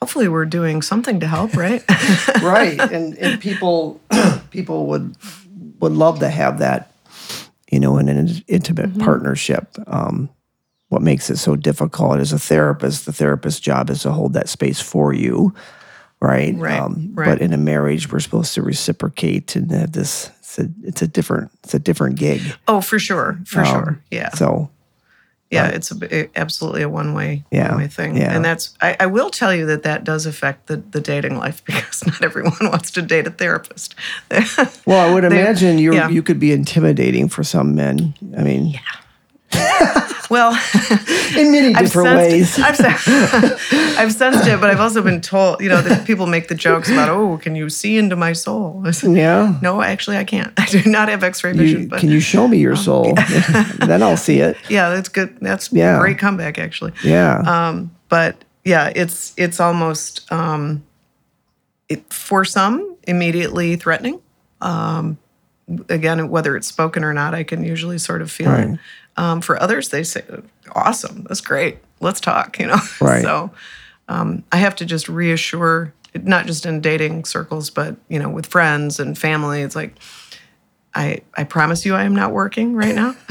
hopefully 0.00 0.28
we're 0.28 0.44
doing 0.46 0.82
something 0.82 1.20
to 1.20 1.26
help, 1.26 1.54
right? 1.56 1.82
right 2.42 2.78
and 2.80 3.16
and 3.18 3.40
people 3.40 4.00
people 4.50 4.86
would 4.86 5.14
would 5.80 5.92
love 5.92 6.18
to 6.20 6.28
have 6.28 6.58
that 6.58 6.92
you 7.70 7.80
know 7.80 7.98
in 7.98 8.08
an 8.08 8.28
intimate 8.48 8.90
Mm-hmm. 8.90 9.00
partnership 9.04 9.68
um 9.86 10.28
what 10.88 11.02
makes 11.02 11.30
it 11.30 11.36
so 11.36 11.54
difficult 11.56 12.18
as 12.18 12.32
a 12.32 12.38
therapist 12.38 13.06
the 13.06 13.12
therapist's 13.12 13.60
job 13.60 13.90
is 13.90 14.02
to 14.02 14.10
hold 14.10 14.32
that 14.32 14.48
space 14.48 14.80
for 14.80 15.12
you 15.14 15.54
right 16.20 16.54
Um, 16.60 17.12
Right, 17.14 17.26
but 17.26 17.40
in 17.40 17.52
a 17.52 17.56
marriage 17.58 18.10
we're 18.12 18.20
supposed 18.20 18.54
to 18.54 18.62
reciprocate 18.62 19.54
and 19.56 19.70
have 19.70 19.92
this 19.92 20.30
it's 20.40 20.58
a, 20.58 20.68
it's 20.82 21.02
a 21.02 21.06
different 21.06 21.50
it's 21.62 21.74
a 21.74 21.78
different 21.78 22.16
gig 22.16 22.40
oh, 22.68 22.80
for 22.80 22.98
sure. 22.98 23.38
For 23.46 23.60
Um, 23.60 23.66
sure. 23.66 24.02
Yeah. 24.10 24.30
so 24.30 24.68
Yeah, 25.50 25.66
it's 25.66 25.90
a, 25.90 26.16
it- 26.20 26.30
absolutely 26.36 26.82
a 26.82 26.88
one 26.88 27.12
way 27.12 27.42
Yeah, 27.50 27.70
one 27.70 27.78
way 27.78 27.88
thing, 27.88 28.16
yeah. 28.16 28.34
and 28.34 28.44
that's 28.44 28.74
I, 28.80 28.96
I 29.00 29.06
will 29.06 29.30
tell 29.30 29.52
you 29.52 29.66
that 29.66 29.82
that 29.82 30.04
does 30.04 30.24
affect 30.24 30.68
the 30.68 30.76
the 30.76 31.00
dating 31.00 31.36
life 31.36 31.64
because 31.70 32.06
not 32.06 32.22
everyone 32.22 32.56
wants 32.62 32.90
to 32.92 33.02
date 33.02 33.26
a 33.26 33.30
therapist. 33.30 33.94
well 34.86 35.08
i 35.08 35.12
would 35.12 35.24
imagine 35.24 35.78
you 35.78 35.92
yeah. 35.94 36.08
you 36.08 36.22
could 36.22 36.38
be 36.38 36.52
intimidating 36.52 37.28
for 37.28 37.42
some 37.42 37.74
men 37.74 38.14
i 38.38 38.42
mean 38.42 38.78
well, 40.30 40.52
in 41.36 41.52
many 41.52 41.74
I've 41.74 41.84
different 41.84 42.08
sensed, 42.08 42.58
ways 42.58 42.80
I've, 42.80 42.80
I've 43.98 44.12
sensed 44.12 44.46
it, 44.46 44.60
but 44.60 44.70
I've 44.70 44.80
also 44.80 45.02
been 45.02 45.20
told, 45.20 45.60
you 45.60 45.68
know, 45.68 45.82
that 45.82 46.06
people 46.06 46.26
make 46.26 46.48
the 46.48 46.54
jokes 46.54 46.88
about, 46.90 47.08
oh, 47.10 47.36
can 47.38 47.54
you 47.56 47.68
see 47.68 47.98
into 47.98 48.16
my 48.16 48.32
soul? 48.32 48.82
Said, 48.92 49.12
yeah 49.16 49.58
no, 49.60 49.82
actually, 49.82 50.16
I 50.16 50.24
can't. 50.24 50.52
I 50.58 50.66
do 50.66 50.82
not 50.88 51.08
have 51.08 51.22
X-ray 51.22 51.52
vision. 51.52 51.82
You, 51.82 51.88
but 51.88 52.00
can 52.00 52.08
you 52.10 52.20
show 52.20 52.48
me 52.48 52.58
your 52.58 52.76
soul? 52.76 53.14
then 53.78 54.02
I'll 54.02 54.16
see 54.16 54.38
it. 54.40 54.56
yeah, 54.68 54.90
that's 54.90 55.08
good. 55.08 55.36
That's 55.40 55.72
Yeah. 55.72 55.98
great 55.98 56.18
comeback, 56.18 56.58
actually. 56.58 56.92
Yeah. 57.04 57.40
Um, 57.40 57.90
but 58.08 58.36
yeah, 58.64 58.92
it's 58.94 59.32
it's 59.36 59.58
almost 59.60 60.30
um, 60.32 60.82
it, 61.88 62.12
for 62.12 62.44
some 62.44 62.96
immediately 63.08 63.76
threatening. 63.76 64.20
Um, 64.60 65.18
again, 65.88 66.28
whether 66.28 66.56
it's 66.56 66.66
spoken 66.66 67.04
or 67.04 67.14
not, 67.14 67.34
I 67.34 67.42
can 67.44 67.62
usually 67.64 67.98
sort 67.98 68.22
of 68.22 68.30
feel 68.30 68.50
Right. 68.50 68.68
it. 68.70 68.78
Um, 69.16 69.40
for 69.40 69.60
others, 69.62 69.88
they 69.90 70.02
say, 70.02 70.22
"Awesome, 70.74 71.24
that's 71.28 71.40
great. 71.40 71.78
Let's 72.00 72.20
talk." 72.20 72.58
You 72.58 72.68
know, 72.68 72.78
Right. 73.00 73.22
so 73.22 73.50
um, 74.08 74.44
I 74.52 74.56
have 74.58 74.74
to 74.76 74.84
just 74.86 75.08
reassure, 75.08 75.92
not 76.14 76.46
just 76.46 76.64
in 76.66 76.80
dating 76.80 77.24
circles, 77.24 77.70
but 77.70 77.96
you 78.08 78.18
know, 78.18 78.28
with 78.28 78.46
friends 78.46 78.98
and 79.00 79.16
family. 79.18 79.62
It's 79.62 79.76
like. 79.76 79.94
I, 80.92 81.20
I 81.36 81.44
promise 81.44 81.86
you 81.86 81.94
I 81.94 82.02
am 82.02 82.16
not 82.16 82.32
working 82.32 82.74
right 82.74 82.96
now. 82.96 83.14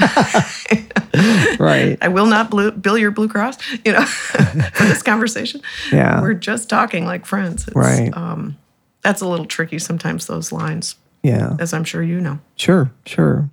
right. 1.58 1.98
I 2.00 2.08
will 2.08 2.24
not 2.24 2.50
blue, 2.50 2.70
bill 2.70 2.96
your 2.96 3.10
Blue 3.10 3.28
Cross, 3.28 3.58
you 3.84 3.92
know, 3.92 4.04
for 4.06 4.84
this 4.84 5.02
conversation. 5.02 5.60
Yeah. 5.92 6.20
We're 6.22 6.32
just 6.34 6.70
talking 6.70 7.04
like 7.04 7.26
friends. 7.26 7.66
It's, 7.66 7.76
Right. 7.76 8.16
Um, 8.16 8.56
that's 9.02 9.20
a 9.20 9.28
little 9.28 9.46
tricky 9.46 9.78
sometimes, 9.78 10.26
those 10.26 10.52
lines, 10.52 10.96
Yeah. 11.22 11.56
as 11.58 11.72
I'm 11.74 11.84
sure 11.84 12.02
you 12.02 12.20
know. 12.20 12.38
Sure. 12.56 12.90
Sure. 13.06 13.50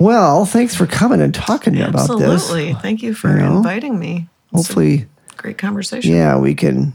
Well, 0.00 0.44
thanks 0.44 0.74
for 0.74 0.86
coming 0.86 1.20
and 1.20 1.34
talking 1.34 1.72
to 1.74 1.78
me 1.80 1.84
about 1.84 2.18
this. 2.18 2.42
Absolutely. 2.44 2.74
Thank 2.74 3.02
you 3.02 3.14
for 3.14 3.30
You 3.30 3.42
know, 3.42 3.56
inviting 3.56 3.98
me. 3.98 4.28
It's 4.52 4.66
Hopefully, 4.68 5.06
great 5.36 5.58
conversation. 5.58 6.12
yeah, 6.12 6.38
we 6.38 6.54
can. 6.54 6.94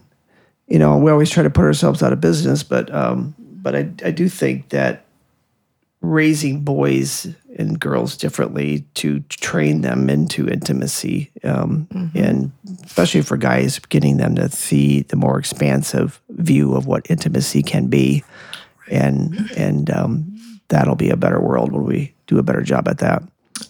You 0.68 0.80
know, 0.80 0.98
we 0.98 1.12
always 1.12 1.30
try 1.30 1.44
to 1.44 1.50
put 1.50 1.66
ourselves 1.66 2.02
out 2.02 2.14
of 2.14 2.22
business, 2.22 2.64
but 2.64 2.94
um, 2.94 3.36
but 3.40 3.76
I 3.76 3.90
I 4.06 4.12
do 4.12 4.30
think 4.30 4.70
that 4.70 5.06
raising 6.02 6.62
boys 6.62 7.28
and 7.58 7.80
girls 7.80 8.18
differently 8.18 8.86
to 8.96 9.20
train 9.30 9.82
them 9.82 10.10
into 10.10 10.48
intimacy, 10.50 11.32
um, 11.44 11.88
and 12.16 12.52
especially 12.86 13.22
for 13.22 13.38
guys, 13.38 13.78
getting 13.80 14.18
them 14.18 14.36
to 14.36 14.50
see 14.50 15.02
the 15.04 15.16
more 15.18 15.38
expansive 15.38 16.22
view 16.30 16.74
of 16.74 16.88
what 16.88 17.06
intimacy 17.12 17.62
can 17.62 17.88
be, 17.88 18.24
and 18.90 19.52
and 19.56 19.92
um, 19.92 20.33
that'll 20.74 20.96
be 20.96 21.10
a 21.10 21.16
better 21.18 21.40
world 21.40 21.72
when 21.72 21.86
we 21.86 22.14
do 22.28 22.40
a 22.40 22.44
better 22.44 22.62
job 22.64 22.88
at 22.88 22.98
that. 22.98 23.24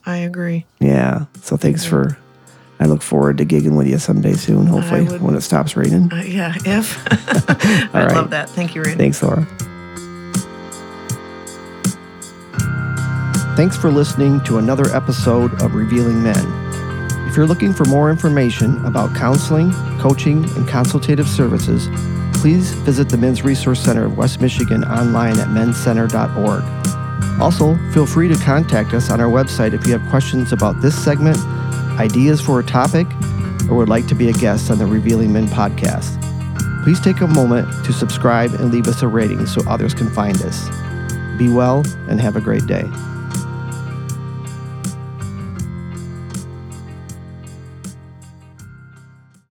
I 0.06 0.18
agree. 0.18 0.66
Yeah. 0.80 1.26
So 1.42 1.58
thanks 1.58 1.86
for. 1.86 2.18
I 2.80 2.86
look 2.86 3.02
forward 3.02 3.38
to 3.38 3.46
gigging 3.46 3.78
with 3.78 3.88
you 3.88 3.98
someday 3.98 4.34
soon. 4.34 4.66
Hopefully, 4.66 5.04
would- 5.04 5.22
when 5.22 5.36
it 5.36 5.42
stops 5.42 5.78
raining. 5.78 6.12
Uh, 6.12 6.24
yeah, 6.26 6.54
if. 6.66 6.98
I 7.96 8.06
right. 8.06 8.16
love 8.16 8.30
that. 8.32 8.50
Thank 8.50 8.76
you, 8.76 8.82
Randy. 8.82 8.98
Thanks, 8.98 9.22
Laura. 9.22 9.46
Thanks 13.56 13.78
for 13.78 13.92
listening 13.92 14.42
to 14.46 14.58
another 14.58 14.90
episode 14.96 15.62
of 15.62 15.76
Revealing 15.76 16.24
Men. 16.24 16.44
If 17.30 17.38
you're 17.38 17.46
looking 17.48 17.72
for 17.74 17.86
more 17.86 18.10
information 18.10 18.84
about 18.86 19.16
counseling, 19.16 19.72
coaching, 20.00 20.44
and 20.56 20.68
consultative 20.68 21.28
services, 21.28 21.88
please 22.34 22.72
visit 22.74 23.10
the 23.10 23.18
Men's 23.18 23.44
Resource 23.44 23.80
Center 23.80 24.06
of 24.06 24.18
West 24.18 24.42
Michigan 24.42 24.84
online 24.84 25.40
at 25.40 25.48
menscenter.org. 25.50 26.64
Also, 27.40 27.76
feel 27.92 28.06
free 28.06 28.28
to 28.28 28.36
contact 28.36 28.94
us 28.94 29.10
on 29.10 29.20
our 29.20 29.30
website 29.30 29.74
if 29.74 29.86
you 29.86 29.98
have 29.98 30.10
questions 30.10 30.54
about 30.54 30.82
this 30.82 31.02
segment, 31.04 31.38
ideas 32.00 32.40
for 32.40 32.60
a 32.60 32.64
topic, 32.64 33.08
or 33.70 33.76
would 33.76 33.90
like 33.90 34.08
to 34.08 34.16
be 34.16 34.30
a 34.30 34.34
guest 34.34 34.70
on 34.72 34.78
the 34.78 34.86
Revealing 34.86 35.34
Men 35.34 35.48
podcast. 35.48 36.20
Please 36.84 37.00
take 37.00 37.22
a 37.22 37.28
moment 37.28 37.68
to 37.86 37.94
subscribe 37.94 38.54
and 38.56 38.72
leave 38.72 38.88
us 38.88 39.02
a 39.02 39.08
rating 39.08 39.46
so 39.46 39.62
others 39.68 39.94
can 39.94 40.10
find 40.10 40.42
us. 40.42 40.70
Be 41.38 41.50
well 41.50 41.84
and 42.08 42.20
have 42.20 42.36
a 42.36 42.42
great 42.42 42.66
day. 42.68 42.84